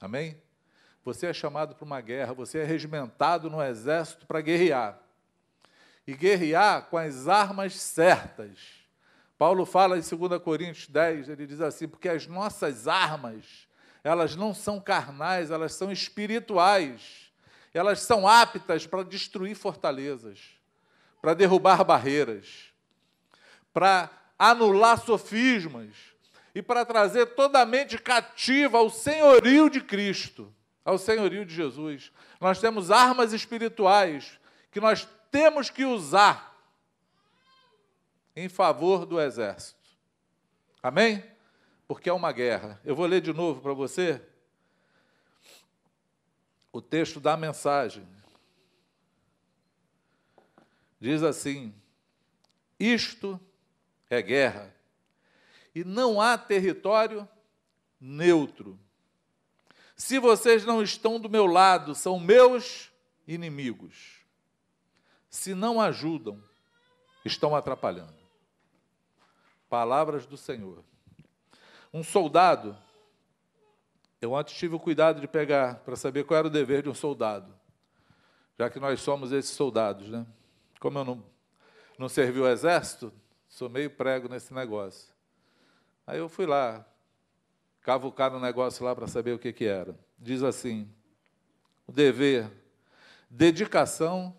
[0.01, 0.41] Amém?
[1.05, 4.99] Você é chamado para uma guerra, você é regimentado no exército para guerrear
[6.07, 8.59] e guerrear com as armas certas.
[9.39, 13.69] Paulo fala em 2 Coríntios 10, ele diz assim: porque as nossas armas,
[14.05, 17.30] elas não são carnais, elas são espirituais.
[17.73, 20.41] Elas são aptas para destruir fortalezas,
[21.21, 22.73] para derrubar barreiras,
[23.73, 25.95] para anular sofismas
[26.55, 30.53] e para trazer toda a mente cativa ao senhorio de Cristo,
[30.85, 32.11] ao senhorio de Jesus.
[32.41, 34.41] Nós temos armas espirituais
[34.73, 36.51] que nós temos que usar
[38.35, 39.79] em favor do exército.
[40.83, 41.23] Amém?
[41.87, 42.81] Porque é uma guerra.
[42.85, 44.23] Eu vou ler de novo para você
[46.73, 48.07] o texto da mensagem.
[51.01, 51.75] Diz assim:
[52.79, 53.41] Isto
[54.09, 54.75] é guerra,
[55.75, 57.29] e não há território
[58.01, 58.79] neutro.
[59.97, 62.91] Se vocês não estão do meu lado, são meus
[63.27, 64.21] inimigos
[65.31, 66.43] se não ajudam,
[67.25, 68.19] estão atrapalhando.
[69.69, 70.85] Palavras do Senhor.
[71.95, 72.77] Um soldado,
[74.21, 76.95] eu antes tive o cuidado de pegar para saber qual era o dever de um
[76.95, 77.53] soldado,
[78.59, 80.27] já que nós somos esses soldados, né?
[80.79, 81.25] Como eu não,
[81.99, 83.13] não servi o exército,
[83.49, 85.13] sou meio prego nesse negócio.
[86.07, 86.85] Aí eu fui lá,
[87.81, 89.99] cavucar no negócio lá para saber o que, que era.
[90.19, 90.89] Diz assim:
[91.87, 92.51] o dever,
[93.29, 94.37] dedicação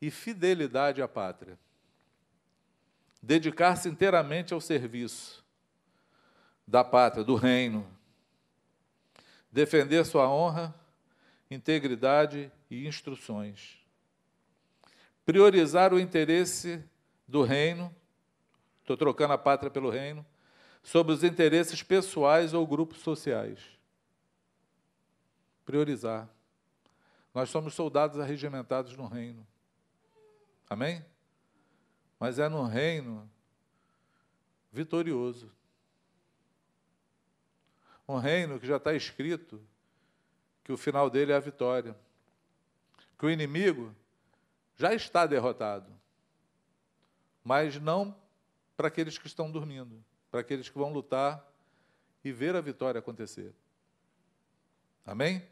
[0.00, 1.58] e fidelidade à pátria.
[3.22, 5.44] Dedicar-se inteiramente ao serviço
[6.66, 7.95] da pátria, do reino.
[9.50, 10.74] Defender sua honra,
[11.50, 13.78] integridade e instruções.
[15.24, 16.84] Priorizar o interesse
[17.26, 17.94] do reino,
[18.80, 20.24] estou trocando a pátria pelo reino,
[20.82, 23.58] sobre os interesses pessoais ou grupos sociais.
[25.64, 26.28] Priorizar.
[27.34, 29.44] Nós somos soldados arregimentados no reino.
[30.70, 31.04] Amém?
[32.18, 33.28] Mas é no reino
[34.72, 35.50] vitorioso.
[38.08, 39.60] Um reino que já está escrito
[40.62, 41.96] que o final dele é a vitória.
[43.18, 43.94] Que o inimigo
[44.76, 45.92] já está derrotado.
[47.42, 48.16] Mas não
[48.76, 51.44] para aqueles que estão dormindo, para aqueles que vão lutar
[52.22, 53.54] e ver a vitória acontecer.
[55.04, 55.46] Amém?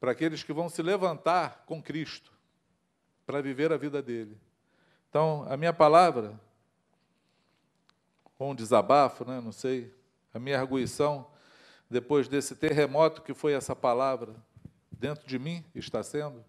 [0.00, 2.32] Para aqueles que vão se levantar com Cristo
[3.26, 4.38] para viver a vida dele.
[5.08, 6.38] Então, a minha palavra,
[8.38, 9.92] ou um desabafo, né, não sei,
[10.32, 11.30] a minha arguição,
[11.94, 14.34] depois desse terremoto que foi essa palavra,
[14.90, 16.44] dentro de mim está sendo,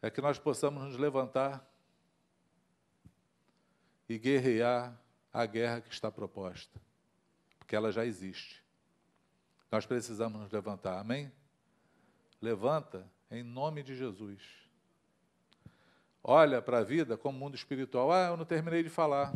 [0.00, 1.68] é que nós possamos nos levantar
[4.08, 4.96] e guerrear
[5.32, 6.80] a guerra que está proposta,
[7.58, 8.64] porque ela já existe.
[9.72, 11.32] Nós precisamos nos levantar, amém?
[12.40, 14.40] Levanta em nome de Jesus
[16.28, 18.10] olha para a vida como mundo espiritual.
[18.10, 19.32] Ah, eu não terminei de falar.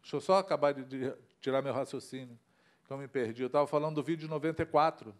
[0.00, 2.38] Deixa eu só acabar de tirar meu raciocínio,
[2.92, 3.42] eu me perdi.
[3.42, 5.14] Eu estava falando do vídeo de 94.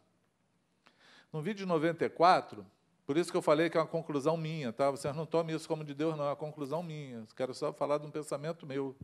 [1.33, 2.67] No vídeo de 94,
[3.07, 4.91] por isso que eu falei que é uma conclusão minha, tá?
[4.91, 7.25] Vocês não tomem isso como de Deus, não, é uma conclusão minha.
[7.37, 8.97] Quero só falar de um pensamento meu.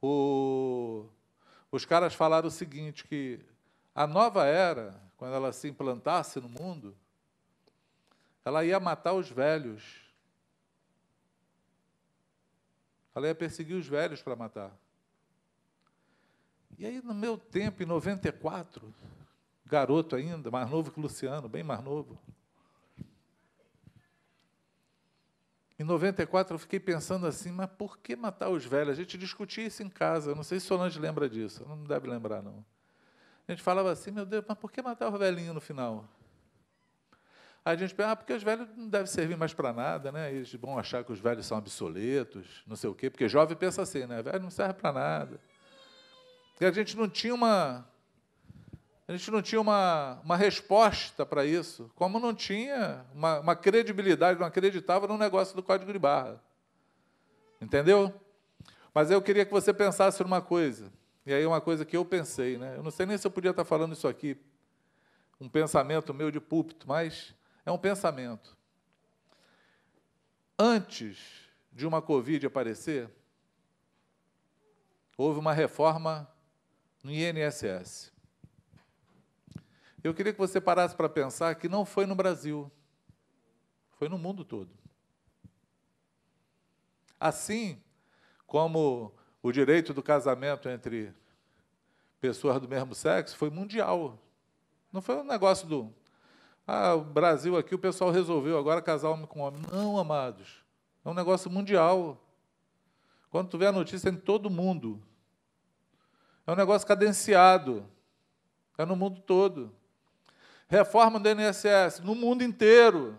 [0.00, 1.06] o,
[1.70, 3.40] os caras falaram o seguinte, que
[3.94, 6.96] a nova era, quando ela se implantasse no mundo,
[8.44, 9.82] ela ia matar os velhos.
[13.14, 14.76] Ela ia perseguir os velhos para matar.
[16.78, 18.94] E aí, no meu tempo, em 94,
[19.64, 22.18] garoto ainda, mais novo que o Luciano, bem mais novo.
[25.78, 28.90] Em 94 eu fiquei pensando assim, mas por que matar os velhos?
[28.90, 32.42] A gente discutia isso em casa, não sei se Solange lembra disso, não deve lembrar
[32.42, 32.64] não.
[33.46, 36.08] A gente falava assim, meu Deus, mas por que matar os velhinhos no final?
[37.64, 40.32] Aí a gente pensa, ah, porque os velhos não devem servir mais para nada, né?
[40.32, 43.82] Eles vão achar que os velhos são obsoletos, não sei o quê, porque jovem pensa
[43.82, 44.22] assim, né?
[44.22, 45.40] Velho não serve para nada.
[46.60, 47.86] E a gente não tinha uma,
[49.08, 54.40] a gente não tinha uma, uma resposta para isso, como não tinha uma, uma credibilidade,
[54.40, 56.42] não acreditava no negócio do código de barra.
[57.60, 58.12] Entendeu?
[58.92, 60.92] Mas eu queria que você pensasse numa coisa,
[61.24, 62.76] e aí uma coisa que eu pensei, né?
[62.76, 64.36] Eu não sei nem se eu podia estar falando isso aqui,
[65.40, 67.32] um pensamento meu de púlpito, mas
[67.64, 68.56] é um pensamento.
[70.58, 73.08] Antes de uma Covid aparecer,
[75.16, 76.28] houve uma reforma
[77.06, 78.12] no INSS.
[80.02, 82.68] Eu queria que você parasse para pensar que não foi no Brasil,
[83.92, 84.70] foi no mundo todo.
[87.18, 87.80] Assim
[88.44, 91.14] como o direito do casamento entre
[92.20, 94.20] pessoas do mesmo sexo foi mundial.
[94.92, 95.94] Não foi um negócio do.
[96.66, 99.62] Ah, o Brasil aqui, o pessoal resolveu agora casar homem com homem.
[99.70, 100.64] Não, amados.
[101.04, 102.20] É um negócio mundial.
[103.30, 105.00] Quando tu vê a notícia em todo mundo.
[106.46, 107.88] É um negócio cadenciado.
[108.78, 109.74] É no mundo todo
[110.68, 113.18] reforma do INSS no mundo inteiro.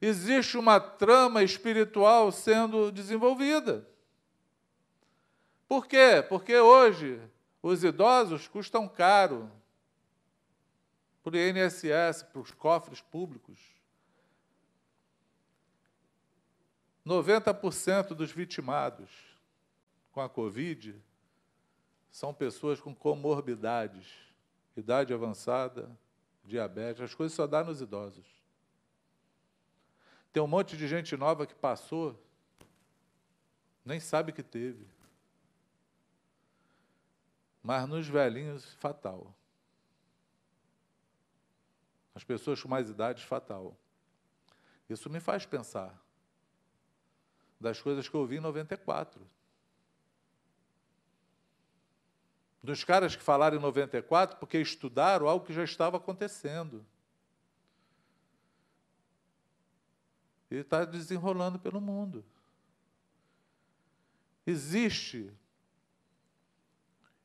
[0.00, 3.88] Existe uma trama espiritual sendo desenvolvida.
[5.66, 6.24] Por quê?
[6.28, 7.20] Porque hoje
[7.62, 9.50] os idosos custam caro
[11.22, 13.58] para o INSS, para os cofres públicos.
[17.06, 19.10] 90% dos vitimados
[20.12, 20.94] com a Covid
[22.14, 24.06] são pessoas com comorbidades,
[24.76, 25.90] idade avançada,
[26.44, 28.24] diabetes, as coisas só dá nos idosos.
[30.32, 32.16] Tem um monte de gente nova que passou,
[33.84, 34.86] nem sabe que teve.
[37.60, 39.34] Mas nos velhinhos, fatal.
[42.14, 43.76] As pessoas com mais idade, fatal.
[44.88, 46.00] Isso me faz pensar
[47.58, 49.34] das coisas que eu vi em 94.
[52.64, 56.84] Dos caras que falaram em 94 porque estudaram algo que já estava acontecendo.
[60.50, 62.24] E está desenrolando pelo mundo.
[64.46, 65.32] Existe,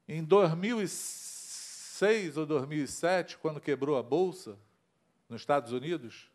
[0.08, 4.58] em 2006 ou 2007, quando quebrou a Bolsa
[5.30, 6.30] nos Estados Unidos,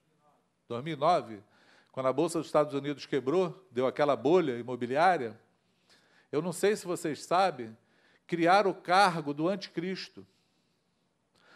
[0.68, 1.42] 2009,
[1.92, 5.38] quando a Bolsa dos Estados Unidos quebrou, deu aquela bolha imobiliária,
[6.32, 7.76] eu não sei se vocês sabem,
[8.26, 10.26] criar o cargo do anticristo.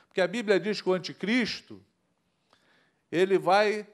[0.07, 1.83] Porque a Bíblia diz que o anticristo
[3.11, 3.87] ele vai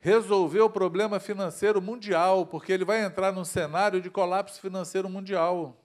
[0.00, 5.76] resolver o problema financeiro mundial, porque ele vai entrar num cenário de colapso financeiro mundial.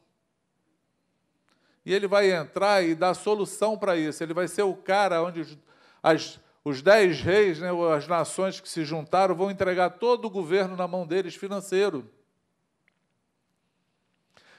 [1.86, 4.22] E ele vai entrar e dar solução para isso.
[4.22, 5.58] Ele vai ser o cara onde
[6.04, 10.76] as, os dez reis, né, as nações que se juntaram, vão entregar todo o governo
[10.76, 12.08] na mão deles financeiro.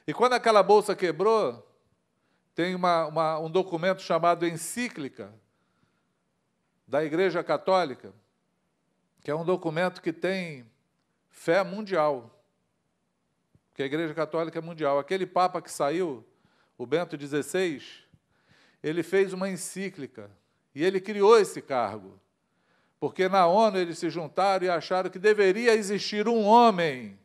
[0.06, 1.66] E quando aquela bolsa quebrou,
[2.54, 5.32] tem uma, uma, um documento chamado Encíclica
[6.86, 8.12] da Igreja Católica,
[9.22, 10.70] que é um documento que tem
[11.30, 12.42] fé mundial,
[13.68, 14.98] porque a Igreja Católica é mundial.
[14.98, 16.26] Aquele Papa que saiu,
[16.76, 17.82] o Bento XVI,
[18.82, 20.30] ele fez uma encíclica
[20.74, 22.20] e ele criou esse cargo,
[22.98, 27.18] porque na ONU eles se juntaram e acharam que deveria existir um homem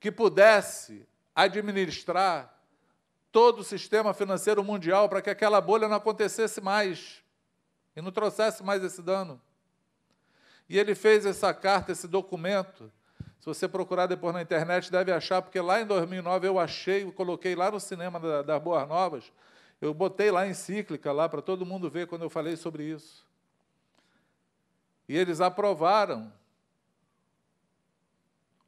[0.00, 1.06] que pudesse
[1.40, 2.54] administrar
[3.32, 7.22] todo o sistema financeiro mundial para que aquela bolha não acontecesse mais
[7.94, 9.40] e não trouxesse mais esse dano.
[10.68, 12.92] E ele fez essa carta, esse documento.
[13.40, 17.12] Se você procurar depois na internet, deve achar, porque lá em 2009 eu achei, eu
[17.12, 19.32] coloquei lá no cinema das da Boas Novas,
[19.80, 23.26] eu botei lá encíclica lá para todo mundo ver quando eu falei sobre isso.
[25.08, 26.32] E eles aprovaram.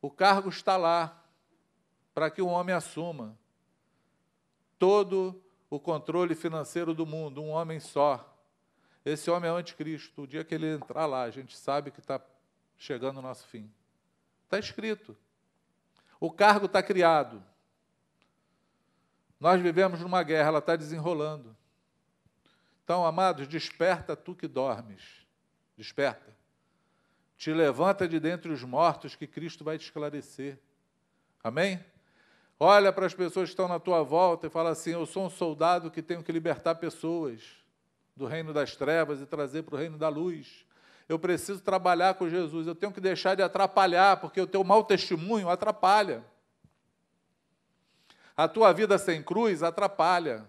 [0.00, 1.21] O cargo está lá
[2.14, 3.38] para que o homem assuma
[4.78, 8.28] todo o controle financeiro do mundo, um homem só.
[9.04, 10.22] Esse homem é o anticristo.
[10.22, 12.20] O dia que ele entrar lá, a gente sabe que está
[12.76, 13.72] chegando o nosso fim.
[14.44, 15.16] Está escrito.
[16.20, 17.42] O cargo está criado.
[19.40, 21.56] Nós vivemos numa guerra, ela está desenrolando.
[22.84, 25.26] Então, amados, desperta tu que dormes.
[25.76, 26.36] Desperta.
[27.36, 30.58] Te levanta de dentre os mortos que Cristo vai te esclarecer.
[31.42, 31.84] Amém?
[32.64, 35.28] Olha para as pessoas que estão na tua volta e fala assim: Eu sou um
[35.28, 37.42] soldado que tenho que libertar pessoas
[38.14, 40.64] do reino das trevas e trazer para o reino da luz.
[41.08, 44.84] Eu preciso trabalhar com Jesus, eu tenho que deixar de atrapalhar, porque o teu mau
[44.84, 46.24] testemunho atrapalha.
[48.36, 50.46] A tua vida sem cruz atrapalha.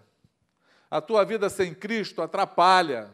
[0.88, 3.12] A tua vida sem Cristo atrapalha.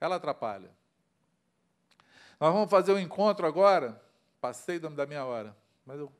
[0.00, 0.70] Ela atrapalha.
[2.38, 4.00] Nós vamos fazer um encontro agora.
[4.40, 6.12] Passei da minha hora, mas eu...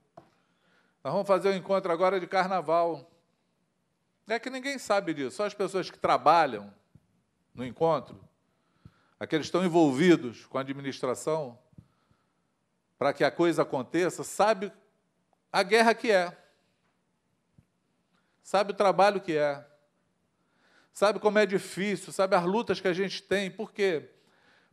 [1.07, 3.09] nós vamos fazer um encontro agora de carnaval.
[4.27, 6.75] É que ninguém sabe disso, só as pessoas que trabalham
[7.55, 8.29] no encontro,
[9.21, 11.57] aqueles que estão envolvidos com a administração,
[12.99, 14.73] para que a coisa aconteça, sabe
[15.53, 16.37] a guerra que é
[18.43, 19.65] sabe o trabalho que é,
[20.93, 23.49] sabe como é difícil, sabe as lutas que a gente tem.
[23.49, 24.11] Por quê?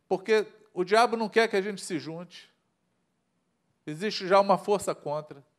[0.08, 2.52] Porque o diabo não quer que a gente se junte.
[3.86, 5.53] Existe já uma força contra.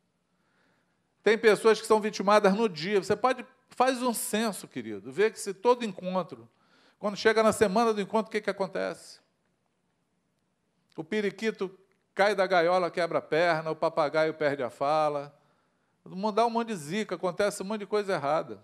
[1.26, 3.04] Tem pessoas que são vitimadas no dia.
[3.04, 5.12] Você pode faz um censo, querido.
[5.12, 6.48] Vê que se todo encontro,
[7.00, 9.20] quando chega na semana do encontro, o que, que acontece?
[10.96, 11.76] O periquito
[12.14, 15.36] cai da gaiola, quebra a perna, o papagaio perde a fala,
[16.06, 18.64] Mudar um monte de zica, acontece um monte de coisa errada.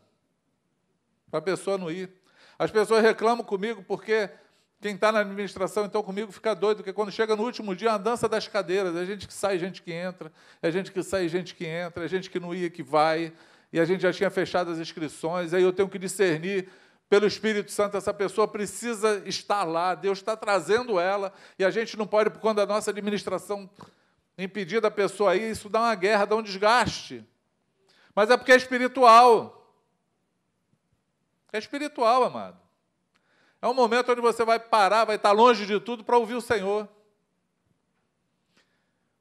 [1.31, 2.13] Para a pessoa não ir.
[2.59, 4.29] As pessoas reclamam comigo porque
[4.81, 7.91] quem está na administração, então, comigo fica doido, porque quando chega no último dia, é
[7.91, 8.95] a dança das cadeiras.
[8.95, 12.07] É gente que sai, gente que entra, é gente que sai, gente que entra, é
[12.07, 13.31] gente que não ia, que vai,
[13.71, 16.67] e a gente já tinha fechado as inscrições, aí eu tenho que discernir
[17.07, 21.95] pelo Espírito Santo, essa pessoa precisa estar lá, Deus está trazendo ela, e a gente
[21.95, 23.69] não pode, por da nossa administração,
[24.35, 27.23] impedir da pessoa ir, isso dá uma guerra, dá um desgaste.
[28.15, 29.77] Mas é porque é espiritual.
[31.53, 32.60] É espiritual, amado.
[33.61, 36.41] É um momento onde você vai parar, vai estar longe de tudo para ouvir o
[36.41, 36.89] Senhor.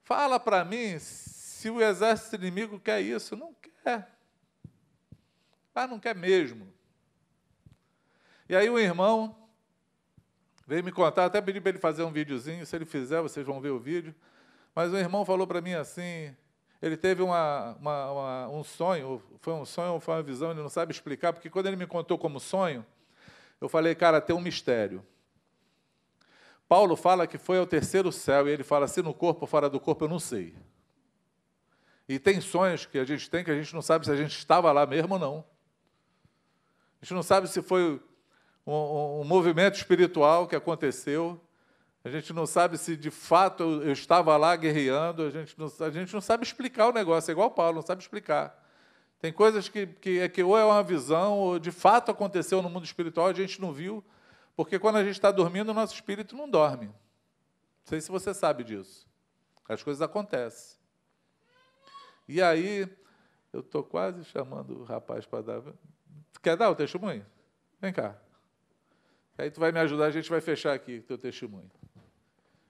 [0.03, 3.37] Fala para mim se o exército inimigo quer isso.
[3.37, 4.09] Não quer.
[5.75, 6.73] Ah, não quer mesmo.
[8.49, 9.49] E aí o irmão
[10.67, 13.61] veio me contar, até pedi para ele fazer um videozinho, se ele fizer, vocês vão
[13.61, 14.15] ver o vídeo.
[14.75, 16.35] Mas o irmão falou para mim assim:
[16.83, 20.63] ele teve uma, uma, uma, um sonho, foi um sonho ou foi uma visão, ele
[20.63, 22.85] não sabe explicar, porque quando ele me contou como sonho,
[23.61, 25.07] eu falei, cara, tem um mistério.
[26.69, 29.81] Paulo fala que foi ao terceiro céu, e ele fala, se no corpo fora do
[29.81, 30.55] corpo, eu não sei.
[32.09, 34.37] E tem sonhos que a gente tem que a gente não sabe se a gente
[34.37, 35.45] estava lá mesmo ou não.
[37.01, 38.01] A gente não sabe se foi
[38.67, 41.41] um, um, um movimento espiritual que aconteceu,
[42.03, 45.91] a gente não sabe se de fato eu, estava lá guerreando, a gente, não, a
[45.91, 48.60] gente não sabe explicar o negócio, é igual Paulo, não sabe explicar.
[49.21, 52.71] Tem coisas que, que, é que ou é uma visão, ou de fato aconteceu no
[52.71, 54.03] mundo espiritual, a gente não viu,
[54.57, 56.87] porque quando a gente está dormindo, o nosso espírito não dorme.
[56.87, 56.95] Não
[57.85, 59.07] sei se você sabe disso.
[59.69, 60.79] As coisas acontecem.
[62.27, 62.89] E aí,
[63.53, 65.63] eu estou quase chamando o rapaz para dar.
[66.43, 67.25] Quer dar o testemunho?
[67.79, 68.17] Vem cá.
[69.37, 71.71] Aí tu vai me ajudar, a gente vai fechar aqui o teu testemunho.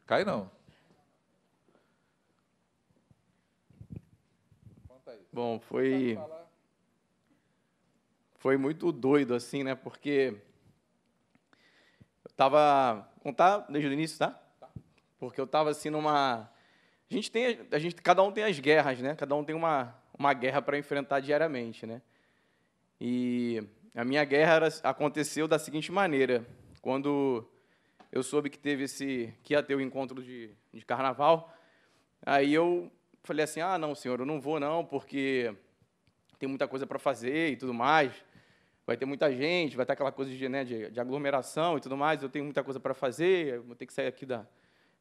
[0.05, 0.51] Cai não.
[5.33, 6.19] Bom, foi
[8.41, 9.75] foi muito doido assim, né?
[9.75, 10.35] Porque
[12.25, 14.41] eu tava contar desde o início, tá?
[15.19, 16.51] Porque eu tava assim numa
[17.11, 19.15] a gente tem a gente cada um tem as guerras, né?
[19.15, 22.01] Cada um tem uma uma guerra para enfrentar diariamente, né?
[22.99, 23.63] E
[23.95, 26.47] a minha guerra era, aconteceu da seguinte maneira:
[26.81, 27.47] quando
[28.11, 31.55] eu soube que teve esse que ia ter o encontro de, de carnaval.
[32.25, 32.91] Aí eu
[33.23, 35.55] falei assim: "Ah, não, senhor, eu não vou não, porque
[36.39, 38.30] tem muita coisa para fazer e tudo mais.
[38.91, 41.97] Vai ter muita gente, vai ter aquela coisa de, né, de, de aglomeração e tudo
[41.97, 42.21] mais.
[42.25, 44.45] Eu tenho muita coisa para fazer, vou ter que sair aqui da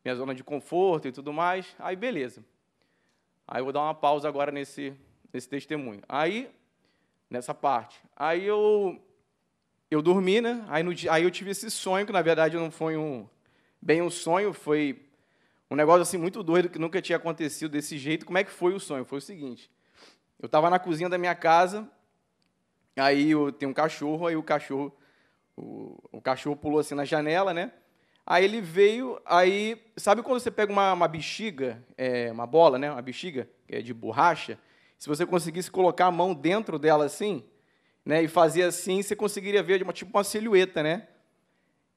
[0.06, 1.76] minha zona de conforto e tudo mais.
[1.80, 2.46] Aí, beleza.
[3.48, 4.94] Aí eu vou dar uma pausa agora nesse,
[5.34, 6.04] nesse testemunho.
[6.08, 6.52] Aí,
[7.32, 8.00] nessa parte.
[8.16, 9.02] Aí eu
[9.90, 10.64] eu dormi, né?
[10.68, 13.28] Aí, no, aí eu tive esse sonho, que na verdade não foi um,
[13.82, 15.04] bem um sonho, foi
[15.68, 18.24] um negócio assim muito doido que nunca tinha acontecido desse jeito.
[18.24, 19.04] Como é que foi o sonho?
[19.04, 19.68] Foi o seguinte:
[20.40, 21.90] eu estava na cozinha da minha casa,
[22.96, 24.96] aí eu tenho um cachorro, aí o cachorro,
[25.56, 27.72] o, o, cachorro pulou assim na janela, né?
[28.26, 32.92] Aí ele veio, aí sabe quando você pega uma, uma bexiga, é, uma bola, né?
[32.92, 34.58] Uma bexiga que é de borracha,
[35.00, 37.44] se você conseguisse colocar a mão dentro dela assim,
[38.06, 41.08] né, e fazia assim, você conseguiria ver uma, tipo uma silhueta, né?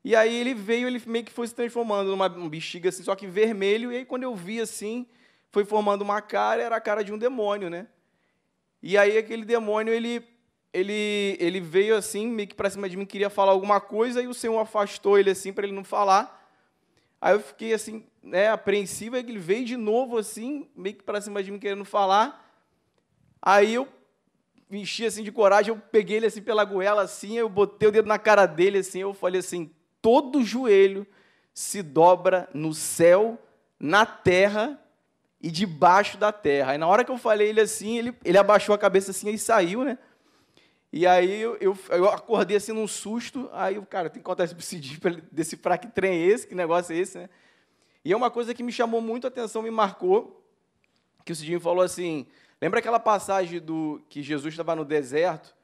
[0.05, 3.17] E aí ele veio, ele meio que foi se transformando numa um bexiga assim, só
[3.17, 5.07] que vermelho, e aí quando eu vi assim,
[5.51, 7.89] foi formando uma cara, era a cara de um demônio, né?
[8.81, 10.21] E aí aquele demônio, ele
[10.73, 14.27] ele, ele veio assim, meio que para cima de mim, queria falar alguma coisa, e
[14.27, 16.41] o Senhor afastou ele assim, para ele não falar.
[17.21, 21.21] Aí eu fiquei assim, né, apreensivo, aí ele veio de novo assim, meio que para
[21.21, 22.51] cima de mim, querendo falar.
[23.41, 23.87] Aí eu
[24.71, 27.93] me enchi assim de coragem, eu peguei ele assim pela goela, assim, eu botei o
[27.93, 29.71] dedo na cara dele, assim, eu falei assim,
[30.01, 31.07] todo joelho
[31.53, 33.39] se dobra no céu,
[33.79, 34.81] na terra
[35.43, 36.73] e debaixo da terra.
[36.73, 39.39] Aí na hora que eu falei ele assim, ele, ele abaixou a cabeça assim e
[39.39, 39.99] saiu, né?
[40.93, 44.47] E aí eu, eu, eu, acordei assim num susto, aí o cara, tem que contar
[44.47, 47.31] Cidinho para ele decifrar que trem é esse, que negócio é esse, né?
[48.05, 50.45] E é uma coisa que me chamou muito a atenção, me marcou,
[51.25, 52.27] que o Cidinho falou assim,
[52.61, 55.55] lembra aquela passagem do que Jesus estava no deserto,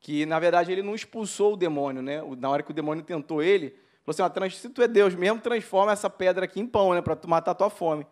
[0.00, 2.22] que na verdade ele não expulsou o demônio, né?
[2.38, 3.76] Na hora que o demônio tentou ele,
[4.06, 7.02] falou assim, ah, se tu é Deus mesmo, transforma essa pedra aqui em pão, né,
[7.02, 8.06] para matar a tua fome.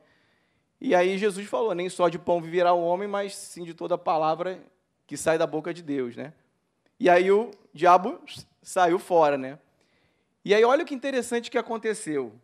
[0.78, 3.96] E aí Jesus falou, nem só de pão viverá o homem, mas sim de toda
[3.96, 4.62] palavra
[5.06, 6.34] que sai da boca de Deus, né?
[7.00, 8.20] E aí o diabo
[8.62, 9.58] saiu fora, né?
[10.44, 12.38] E aí olha o que interessante que aconteceu.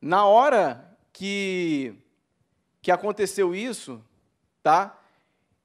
[0.00, 1.94] Na hora que,
[2.80, 4.02] que aconteceu isso,
[4.62, 4.98] tá?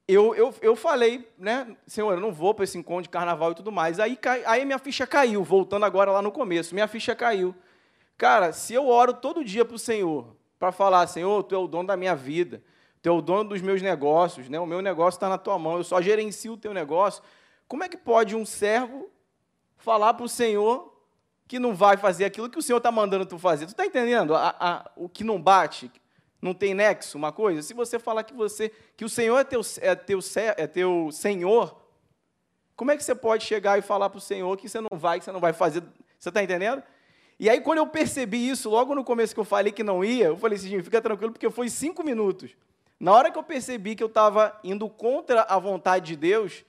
[0.06, 3.54] Eu, eu, eu falei, né, Senhor, eu não vou para esse encontro de carnaval e
[3.54, 3.98] tudo mais.
[3.98, 7.54] Aí, aí minha ficha caiu, voltando agora lá no começo, minha ficha caiu.
[8.18, 11.66] Cara, se eu oro todo dia para o Senhor, para falar, Senhor, Tu é o
[11.66, 12.62] dono da minha vida,
[13.06, 14.58] Tu é o dono dos meus negócios, né?
[14.58, 17.22] o meu negócio está na Tua mão, eu só gerencio o Teu negócio.
[17.68, 19.08] Como é que pode um servo
[19.76, 20.92] falar para o Senhor
[21.46, 23.66] que não vai fazer aquilo que o Senhor está mandando tu fazer.
[23.66, 25.88] Tu está entendendo a, a, o que não bate?
[26.42, 27.62] Não tem nexo uma coisa?
[27.62, 30.18] Se você falar que você que o Senhor é teu, é teu,
[30.56, 31.80] é teu Senhor,
[32.74, 35.20] como é que você pode chegar e falar para o Senhor que você não vai,
[35.20, 35.80] que você não vai fazer?
[36.18, 36.82] Você está entendendo?
[37.38, 40.24] E aí, quando eu percebi isso, logo no começo que eu falei que não ia,
[40.24, 42.56] eu falei assim, fica tranquilo, porque foi cinco minutos.
[42.98, 46.64] Na hora que eu percebi que eu estava indo contra a vontade de Deus,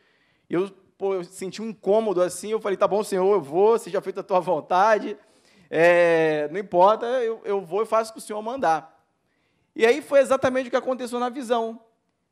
[0.49, 4.02] eu pô, eu senti um incômodo assim, eu falei, tá bom, Senhor, eu vou, seja
[4.02, 5.18] feita a tua vontade,
[5.70, 8.98] é, não importa, eu, eu vou e faço o que o Senhor mandar.
[9.76, 11.80] E aí foi exatamente o que aconteceu na visão,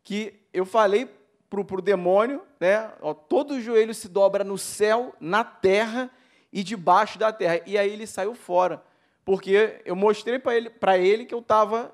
[0.04, 1.10] que eu falei
[1.50, 6.10] para o demônio, né, ó, todo o joelho se dobra no céu, na terra
[6.52, 7.62] e debaixo da terra.
[7.66, 8.84] E aí ele saiu fora,
[9.24, 11.94] porque eu mostrei para ele, ele que eu estava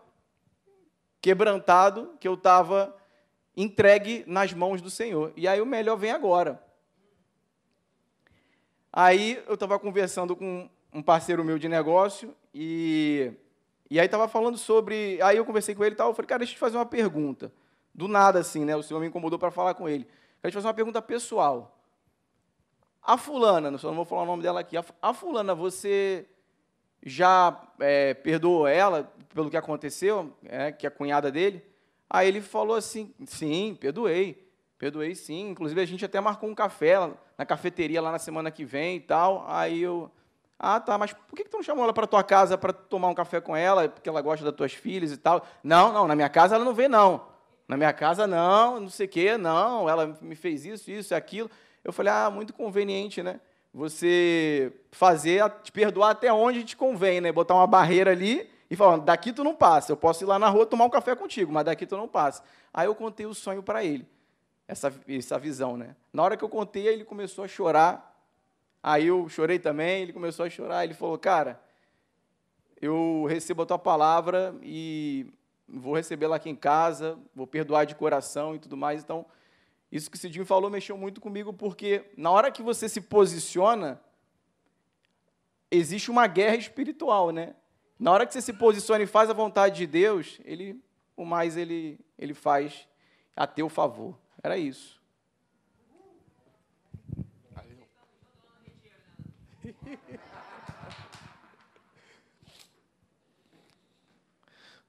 [1.21, 2.95] quebrantado, que eu estava
[3.55, 5.31] entregue nas mãos do Senhor.
[5.35, 6.61] E aí o melhor vem agora.
[8.91, 13.31] Aí eu estava conversando com um parceiro meu de negócio e,
[13.89, 15.21] e aí estava falando sobre.
[15.21, 16.09] Aí eu conversei com ele e tal.
[16.09, 17.53] Eu falei, cara, deixa eu te fazer uma pergunta.
[17.93, 18.75] Do nada, assim, né?
[18.75, 20.07] O senhor me incomodou para falar com ele.
[20.41, 21.77] Quero te fazer uma pergunta pessoal.
[23.01, 24.75] A fulana, só não vou falar o nome dela aqui.
[25.01, 26.27] A fulana, você
[27.03, 31.63] já é, perdoou ela pelo que aconteceu, é, que é a cunhada dele?
[32.09, 34.47] Aí ele falou assim: sim, perdoei,
[34.77, 35.49] perdoei sim.
[35.49, 36.95] Inclusive a gente até marcou um café
[37.37, 39.45] na cafeteria lá na semana que vem e tal.
[39.47, 40.11] Aí eu,
[40.59, 43.15] ah, tá, mas por que, tu não chamou ela para tua casa para tomar um
[43.15, 45.45] café com ela, porque ela gosta das tuas filhas e tal?
[45.63, 47.31] Não, não, na minha casa ela não vê, não.
[47.67, 51.49] Na minha casa, não, não sei o quê, não, ela me fez isso, isso, aquilo.
[51.83, 53.39] Eu falei, ah, muito conveniente, né?
[53.73, 57.31] Você fazer, te perdoar até onde te convém, né?
[57.31, 60.47] Botar uma barreira ali e falando, daqui tu não passa, eu posso ir lá na
[60.49, 62.43] rua tomar um café contigo, mas daqui tu não passa.
[62.73, 64.07] Aí eu contei o sonho para ele,
[64.67, 65.95] essa, essa visão, né?
[66.11, 68.17] Na hora que eu contei, ele começou a chorar,
[68.81, 71.59] aí eu chorei também, ele começou a chorar, ele falou, cara,
[72.81, 75.27] eu recebo a tua palavra e
[75.67, 79.25] vou recebê-la aqui em casa, vou perdoar de coração e tudo mais, então...
[79.91, 84.01] Isso que o Cidinho falou mexeu muito comigo, porque na hora que você se posiciona,
[85.69, 87.55] existe uma guerra espiritual, né?
[87.99, 90.81] Na hora que você se posiciona e faz a vontade de Deus, ele,
[91.15, 92.87] o mais ele, ele faz
[93.35, 94.17] a teu favor.
[94.41, 95.01] Era isso.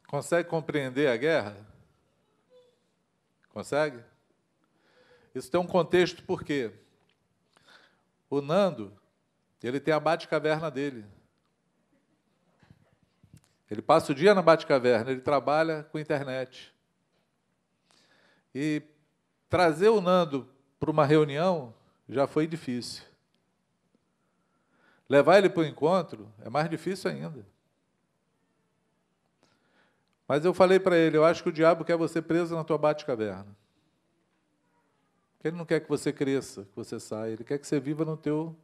[0.06, 1.56] Consegue compreender a guerra?
[3.48, 4.11] Consegue?
[5.34, 6.72] Isso tem um contexto porque
[8.28, 8.92] o Nando,
[9.62, 11.04] ele tem a bate-caverna dele.
[13.70, 16.74] Ele passa o dia na Batcaverna, ele trabalha com internet.
[18.54, 18.82] E
[19.48, 20.46] trazer o Nando
[20.78, 21.74] para uma reunião
[22.06, 23.02] já foi difícil.
[25.09, 27.46] Levar ele para o encontro é mais difícil ainda.
[30.28, 32.78] Mas eu falei para ele, eu acho que o diabo quer você preso na tua
[35.43, 35.48] Batcaverna.
[35.48, 38.16] Ele não quer que você cresça, que você saia, ele quer que você viva no
[38.16, 38.56] teu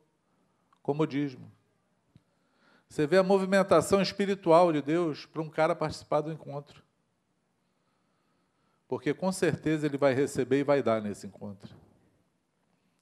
[0.82, 1.50] comodismo.
[2.88, 6.82] Você vê a movimentação espiritual de Deus para um cara participar do encontro.
[8.86, 11.74] Porque com certeza ele vai receber e vai dar nesse encontro.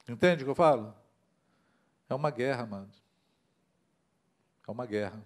[0.09, 0.93] Entende o que eu falo?
[2.09, 2.91] É uma guerra, mano.
[4.67, 5.25] É uma guerra.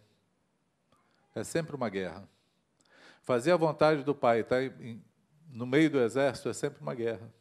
[1.35, 2.29] É sempre uma guerra.
[3.23, 4.77] Fazer a vontade do Pai, estar tá
[5.49, 7.33] no meio do exército, é sempre uma guerra.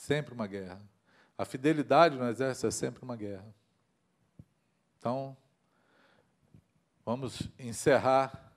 [0.00, 0.80] Sempre uma guerra.
[1.36, 3.54] A fidelidade no exército é sempre uma guerra.
[4.98, 5.36] Então,
[7.04, 8.50] vamos encerrar.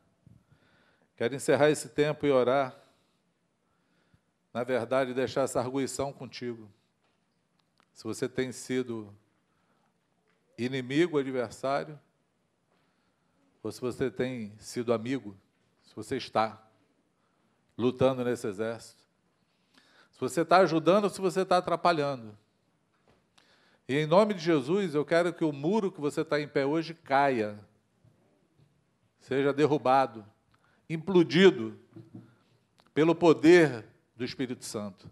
[1.17, 2.73] Quero encerrar esse tempo e orar.
[4.53, 6.71] Na verdade, deixar essa arguição contigo.
[7.91, 9.13] Se você tem sido
[10.57, 11.99] inimigo, adversário,
[13.61, 15.37] ou se você tem sido amigo,
[15.83, 16.65] se você está
[17.77, 19.02] lutando nesse exército,
[20.23, 22.37] você está ajudando ou se você está atrapalhando.
[23.87, 26.65] E em nome de Jesus, eu quero que o muro que você está em pé
[26.65, 27.59] hoje caia,
[29.19, 30.25] seja derrubado,
[30.89, 31.77] implodido
[32.93, 33.85] pelo poder
[34.15, 35.11] do Espírito Santo.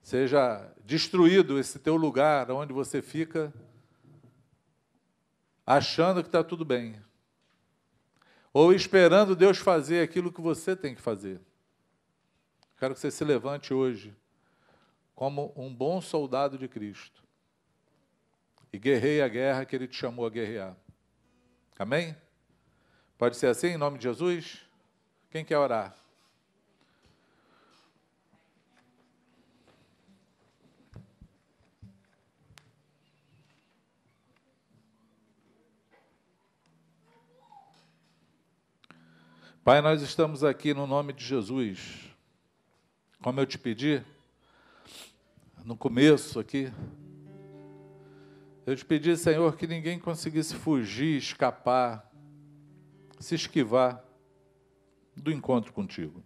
[0.00, 3.54] Seja destruído esse teu lugar onde você fica
[5.64, 7.00] achando que está tudo bem,
[8.52, 11.40] ou esperando Deus fazer aquilo que você tem que fazer.
[12.82, 14.12] Quero que você se levante hoje
[15.14, 17.22] como um bom soldado de Cristo
[18.72, 20.76] e guerreie a guerra que Ele te chamou a guerrear.
[21.78, 22.16] Amém?
[23.16, 24.66] Pode ser assim, em nome de Jesus?
[25.30, 25.94] Quem quer orar?
[39.62, 42.11] Pai, nós estamos aqui no nome de Jesus.
[43.22, 44.02] Como eu te pedi,
[45.64, 46.72] no começo aqui,
[48.66, 52.10] eu te pedi, Senhor, que ninguém conseguisse fugir, escapar,
[53.20, 54.04] se esquivar
[55.16, 56.20] do encontro contigo.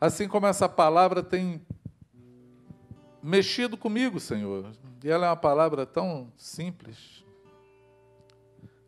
[0.00, 1.64] Assim como essa palavra tem
[3.22, 4.72] mexido comigo, Senhor,
[5.04, 7.24] e ela é uma palavra tão simples,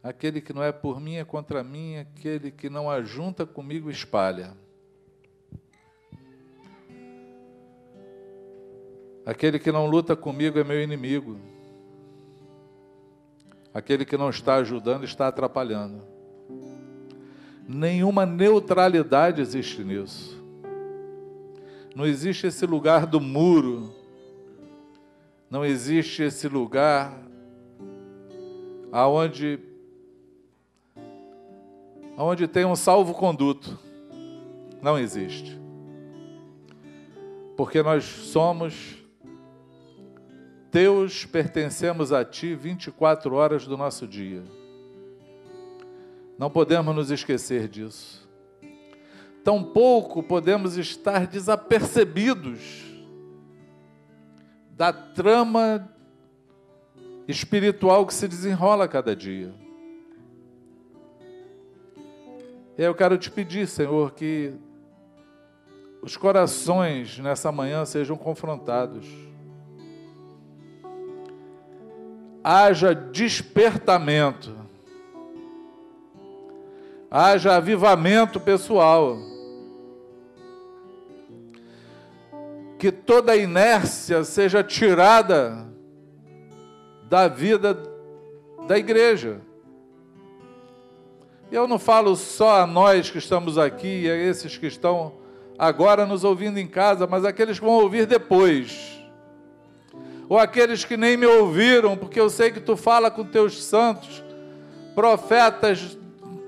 [0.06, 4.56] Aquele que não é por mim é contra mim, aquele que não ajunta comigo espalha.
[9.26, 11.36] Aquele que não luta comigo é meu inimigo.
[13.74, 16.00] Aquele que não está ajudando está atrapalhando.
[17.68, 20.40] Nenhuma neutralidade existe nisso.
[21.92, 23.92] Não existe esse lugar do muro.
[25.50, 27.20] Não existe esse lugar
[28.92, 29.58] aonde
[32.16, 33.76] onde tem um salvo-conduto.
[34.80, 35.60] Não existe.
[37.56, 38.95] Porque nós somos
[40.76, 44.42] teus, pertencemos a ti 24 horas do nosso dia.
[46.38, 48.28] Não podemos nos esquecer disso.
[49.42, 52.84] Tampouco podemos estar desapercebidos
[54.72, 55.90] da trama
[57.26, 59.54] espiritual que se desenrola cada dia.
[62.76, 64.52] Eu quero te pedir, Senhor, que
[66.02, 69.25] os corações nessa manhã sejam confrontados.
[72.48, 74.54] Haja despertamento.
[77.10, 79.18] Haja avivamento pessoal.
[82.78, 85.66] Que toda inércia seja tirada
[87.08, 87.76] da vida
[88.68, 89.40] da igreja.
[91.50, 95.14] Eu não falo só a nós que estamos aqui a esses que estão
[95.58, 98.95] agora nos ouvindo em casa, mas aqueles que vão ouvir depois.
[100.28, 104.22] Ou aqueles que nem me ouviram, porque eu sei que tu fala com teus santos,
[104.94, 105.96] profetas,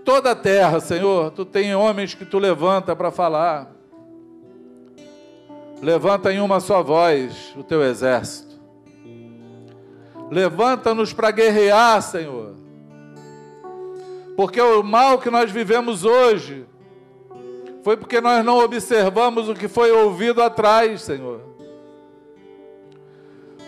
[0.04, 1.30] toda a terra, Senhor.
[1.30, 3.70] Tu tem homens que tu levanta para falar.
[5.80, 8.58] Levanta em uma só voz o teu exército.
[10.30, 12.58] Levanta-nos para guerrear, Senhor
[14.38, 16.64] porque o mal que nós vivemos hoje
[17.82, 21.40] foi porque nós não observamos o que foi ouvido atrás, Senhor.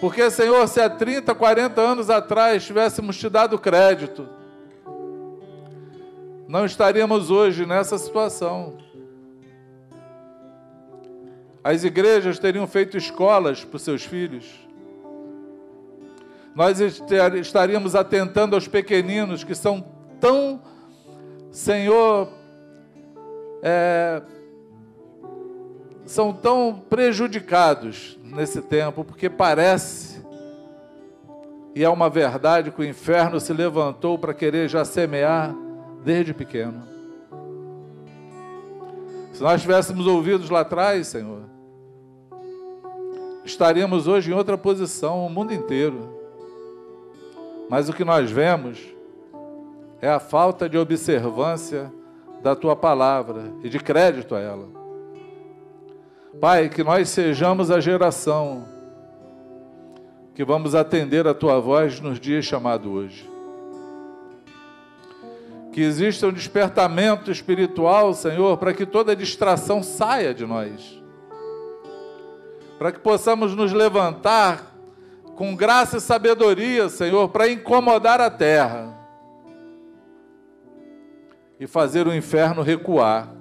[0.01, 4.27] Porque, Senhor, se há 30, 40 anos atrás tivéssemos te dado crédito,
[6.49, 8.79] não estaríamos hoje nessa situação.
[11.63, 14.47] As igrejas teriam feito escolas para os seus filhos.
[16.55, 19.85] Nós estaríamos atentando aos pequeninos que são
[20.19, 20.63] tão,
[21.53, 22.29] Senhor,
[23.63, 24.23] é,
[26.11, 30.21] são tão prejudicados nesse tempo, porque parece,
[31.73, 35.55] e é uma verdade, que o inferno se levantou para querer já semear
[36.03, 36.83] desde pequeno.
[39.33, 41.43] Se nós tivéssemos ouvidos lá atrás, Senhor,
[43.45, 46.19] estaríamos hoje em outra posição, o mundo inteiro.
[47.69, 48.81] Mas o que nós vemos
[50.03, 51.93] é a falta de observância
[52.43, 54.80] da tua palavra e de crédito a ela.
[56.39, 58.69] Pai, que nós sejamos a geração
[60.33, 63.29] que vamos atender a tua voz nos dias chamados hoje.
[65.73, 71.03] Que exista um despertamento espiritual, Senhor, para que toda distração saia de nós.
[72.79, 74.73] Para que possamos nos levantar
[75.35, 78.97] com graça e sabedoria, Senhor, para incomodar a terra
[81.59, 83.40] e fazer o inferno recuar,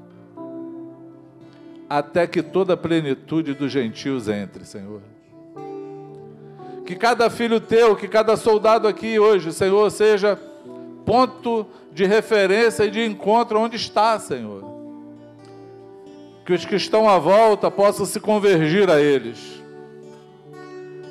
[1.89, 5.01] até que toda a plenitude dos gentios entre, Senhor.
[6.85, 10.39] Que cada filho teu, que cada soldado aqui hoje, Senhor, seja
[11.05, 14.63] ponto de referência e de encontro onde está, Senhor.
[16.45, 19.63] Que os que estão à volta possam se convergir a eles,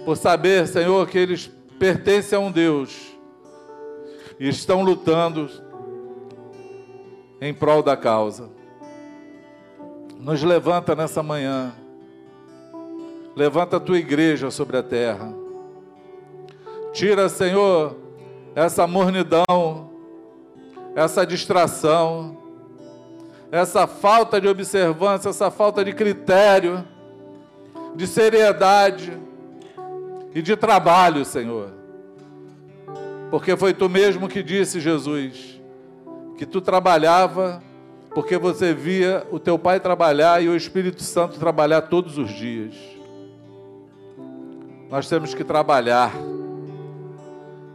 [0.04, 3.16] por saber, Senhor, que eles pertencem a um Deus
[4.38, 5.50] e estão lutando
[7.40, 8.57] em prol da causa.
[10.18, 11.72] Nos levanta nessa manhã.
[13.36, 15.32] Levanta a tua igreja sobre a terra.
[16.92, 17.96] Tira, Senhor,
[18.54, 19.90] essa mornidão,
[20.96, 22.36] essa distração,
[23.52, 26.84] essa falta de observância, essa falta de critério,
[27.94, 29.16] de seriedade
[30.34, 31.70] e de trabalho, Senhor.
[33.30, 35.60] Porque foi tu mesmo que disse, Jesus,
[36.36, 37.62] que tu trabalhava
[38.14, 42.74] porque você via o teu pai trabalhar e o Espírito Santo trabalhar todos os dias.
[44.90, 46.12] Nós temos que trabalhar.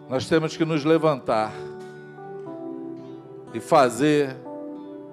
[0.10, 1.54] Nós temos que nos levantar
[3.54, 4.36] e fazer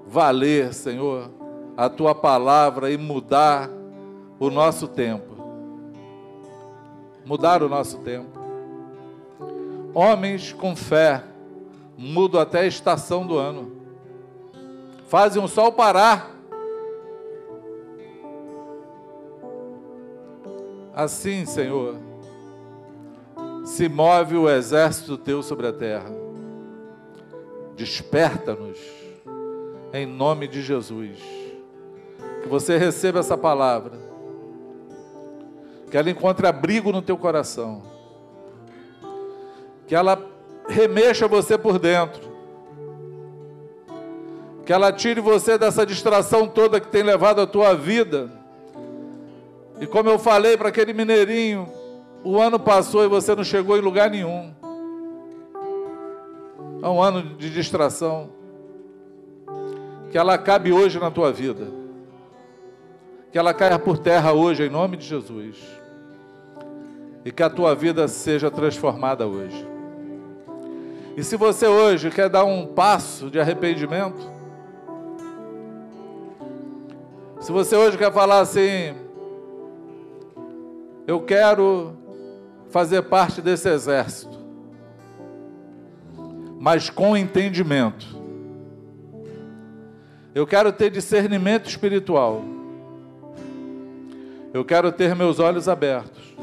[0.06, 1.30] valer, Senhor,
[1.76, 3.70] a tua palavra e mudar
[4.38, 5.36] o nosso tempo.
[7.24, 8.38] Mudar o nosso tempo.
[9.94, 11.22] Homens com fé
[11.96, 13.79] mudam até a estação do ano.
[15.10, 16.30] Fazem o sol parar.
[20.94, 21.96] Assim, Senhor,
[23.64, 26.12] se move o exército teu sobre a terra.
[27.74, 28.78] Desperta-nos,
[29.92, 31.18] em nome de Jesus.
[32.44, 33.98] Que você receba essa palavra.
[35.90, 37.82] Que ela encontre abrigo no teu coração.
[39.88, 40.24] Que ela
[40.68, 42.29] remexa você por dentro.
[44.70, 48.30] Que ela tire você dessa distração toda que tem levado a tua vida.
[49.80, 51.68] E como eu falei para aquele mineirinho,
[52.22, 54.54] o ano passou e você não chegou em lugar nenhum.
[56.80, 58.30] É um ano de distração.
[60.12, 61.66] Que ela acabe hoje na tua vida.
[63.32, 65.56] Que ela caia por terra hoje, em nome de Jesus.
[67.24, 69.66] E que a tua vida seja transformada hoje.
[71.16, 74.38] E se você hoje quer dar um passo de arrependimento,
[77.40, 78.94] se você hoje quer falar assim,
[81.06, 81.96] eu quero
[82.68, 84.38] fazer parte desse exército,
[86.60, 88.06] mas com entendimento.
[90.34, 92.44] Eu quero ter discernimento espiritual.
[94.52, 96.36] Eu quero ter meus olhos abertos.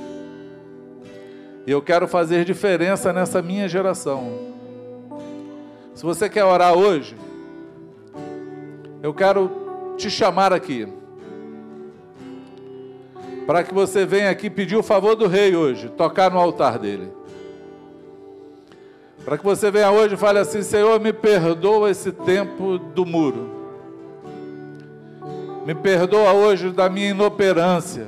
[1.65, 4.31] E eu quero fazer diferença nessa minha geração.
[5.93, 7.15] Se você quer orar hoje,
[9.03, 9.66] eu quero
[9.97, 10.87] te chamar aqui.
[13.45, 17.11] Para que você venha aqui pedir o favor do rei hoje, tocar no altar dele.
[19.25, 23.49] Para que você venha hoje e fale assim: Senhor, me perdoa esse tempo do muro.
[25.65, 28.07] Me perdoa hoje da minha inoperância.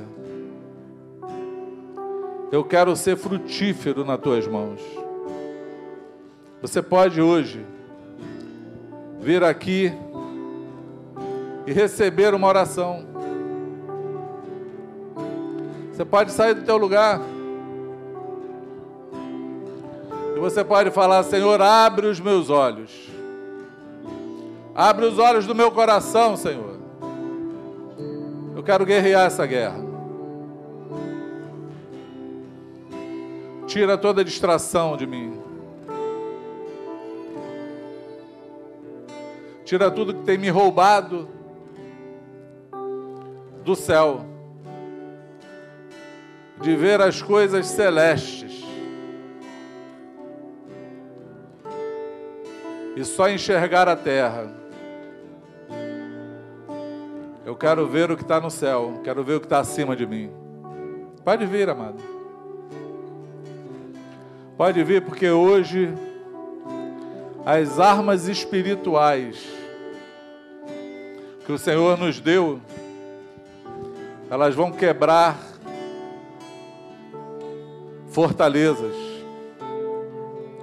[2.50, 4.80] Eu quero ser frutífero nas tuas mãos.
[6.62, 7.64] Você pode hoje
[9.20, 9.92] vir aqui
[11.70, 13.06] e receber uma oração.
[15.92, 17.20] Você pode sair do teu lugar.
[20.34, 22.90] E você pode falar: Senhor, abre os meus olhos.
[24.74, 26.80] Abre os olhos do meu coração, Senhor.
[28.56, 29.78] Eu quero guerrear essa guerra.
[33.68, 35.38] Tira toda distração de mim.
[39.64, 41.28] tira tudo que tem me roubado
[43.70, 44.22] do céu,
[46.60, 48.64] de ver as coisas celestes
[52.96, 54.52] e só enxergar a terra.
[57.46, 60.04] Eu quero ver o que está no céu, quero ver o que está acima de
[60.04, 60.32] mim.
[61.24, 62.02] Pode vir, amado.
[64.56, 65.94] Pode vir, porque hoje
[67.46, 69.48] as armas espirituais
[71.46, 72.60] que o Senhor nos deu,
[74.30, 75.36] elas vão quebrar
[78.08, 78.94] fortalezas,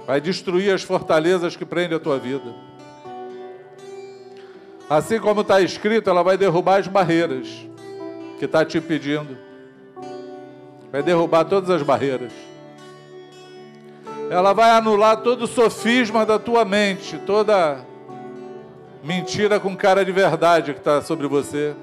[0.06, 2.54] vai destruir as fortalezas que prendem a tua vida.
[4.88, 7.46] Assim como está escrito, ela vai derrubar as barreiras
[8.38, 9.36] que está te impedindo,
[10.90, 12.32] vai derrubar todas as barreiras
[14.30, 17.78] ela vai anular todo o sofisma da tua mente, toda
[19.02, 21.74] mentira com cara de verdade que está sobre você.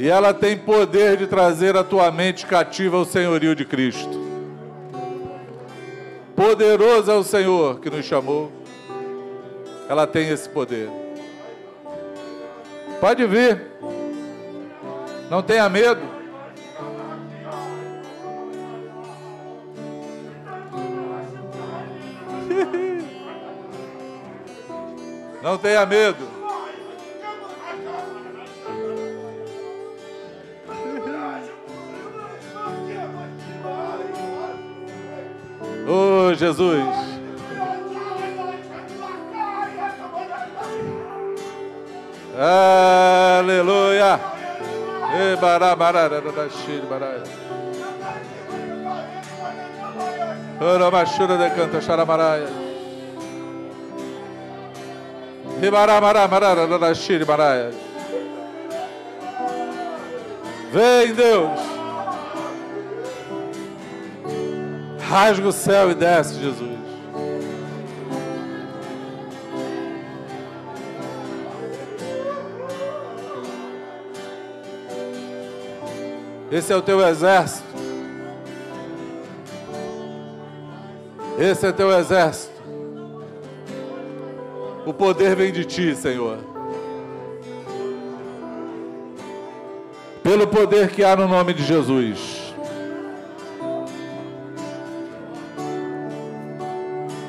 [0.00, 4.18] E ela tem poder de trazer a tua mente cativa ao senhorio de Cristo.
[6.34, 8.50] Poderoso é o Senhor que nos chamou.
[9.90, 10.88] Ela tem esse poder.
[12.98, 13.60] Pode vir.
[15.28, 16.00] Não tenha medo.
[25.42, 26.39] Não tenha medo.
[36.30, 36.84] Oh, Jesus.
[43.38, 44.20] Aleluia.
[45.40, 47.14] Bará, bará, bará, shir, bará.
[50.60, 52.46] Ora, machura de canta, xaramaraia.
[60.72, 61.79] Vem, Deus.
[65.10, 66.78] Rasga o céu e desce, Jesus.
[76.52, 77.66] Esse é o teu exército.
[81.36, 82.62] Esse é teu exército.
[84.86, 86.38] O poder vem de ti, Senhor.
[90.22, 92.39] Pelo poder que há no nome de Jesus.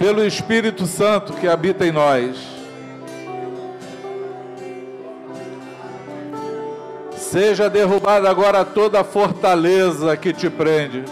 [0.02, 2.36] Pelo Espírito Santo que habita em nós.
[7.16, 11.06] Seja derrubada agora toda a fortaleza que te prende.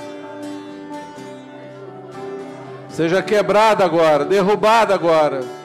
[2.90, 5.60] Seja quebrada agora, derrubada agora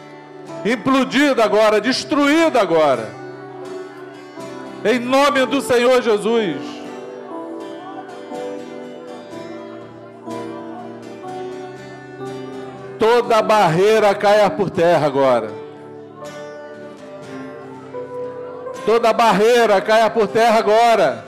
[0.65, 3.09] implodida agora, destruída agora.
[4.85, 6.74] Em nome do Senhor Jesus.
[12.99, 15.51] Toda barreira caia por terra agora.
[18.87, 21.25] Toda barreira caia por terra agora.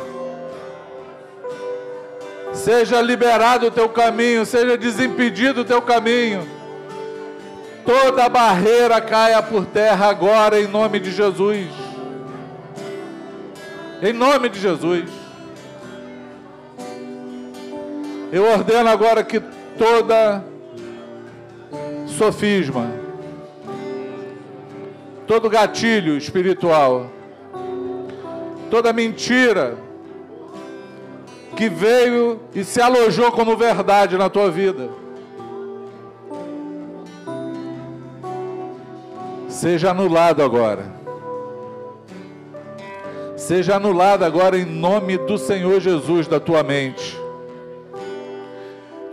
[2.53, 6.57] Seja liberado o teu caminho, seja desimpedido o teu caminho
[7.87, 11.69] toda barreira caia por terra agora, em nome de Jesus.
[14.03, 15.09] Em nome de Jesus.
[18.33, 19.41] Eu ordeno agora que
[19.79, 20.45] toda
[22.17, 22.91] sofisma,
[25.27, 27.11] todo gatilho espiritual,
[28.71, 29.77] toda mentira
[31.57, 34.89] que veio e se alojou como verdade na tua vida
[39.57, 40.95] seja anulado agora.
[43.37, 47.26] Seja anulado agora em nome do Senhor Jesus da tua mente.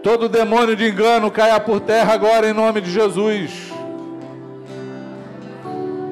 [0.03, 3.71] Todo demônio de engano caia por terra agora em nome de Jesus.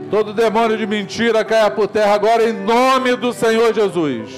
[0.10, 4.32] Todo demônio de mentira caia por terra agora em nome do Senhor Jesus.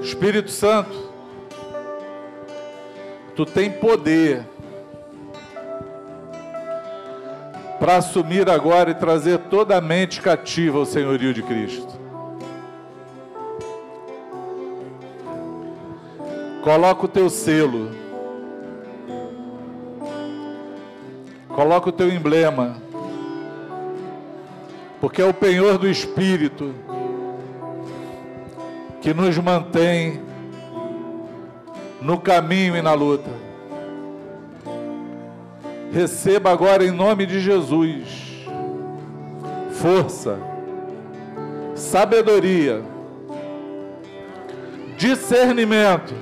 [0.00, 1.12] Espírito Santo,
[3.36, 4.42] tu tem poder
[7.78, 12.01] para assumir agora e trazer toda a mente cativa ao senhorio de Cristo.
[16.62, 17.90] Coloca o teu selo.
[21.48, 22.76] Coloca o teu emblema.
[25.00, 26.74] Porque é o penhor do Espírito
[29.00, 30.22] que nos mantém
[32.00, 33.30] no caminho e na luta.
[35.92, 38.32] Receba agora em nome de Jesus
[39.82, 40.38] força,
[41.74, 42.82] sabedoria,
[44.96, 46.14] discernimento.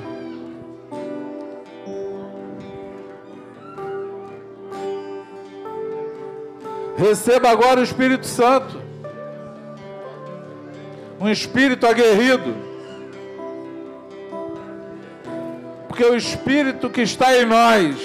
[7.01, 8.79] Receba agora o Espírito Santo.
[11.19, 12.55] Um espírito aguerrido.
[15.89, 17.97] Porque o espírito que está em nós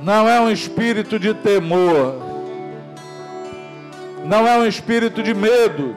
[0.00, 2.14] não é um espírito de temor,
[4.24, 5.96] não é um espírito de medo,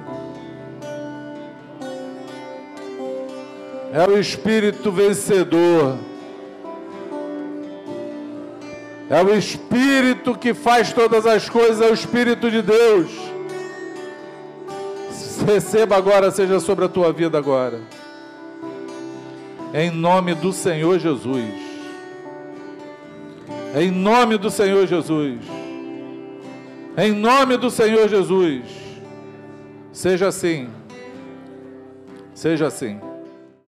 [3.94, 5.98] é o espírito vencedor.
[9.14, 13.12] É o Espírito que faz todas as coisas, é o Espírito de Deus.
[15.46, 17.80] Receba agora, seja sobre a tua vida agora.
[19.72, 21.54] Em nome do Senhor Jesus.
[23.76, 25.42] Em nome do Senhor Jesus.
[26.98, 28.64] Em nome do Senhor Jesus.
[29.92, 30.70] Seja assim.
[32.34, 33.00] Seja assim.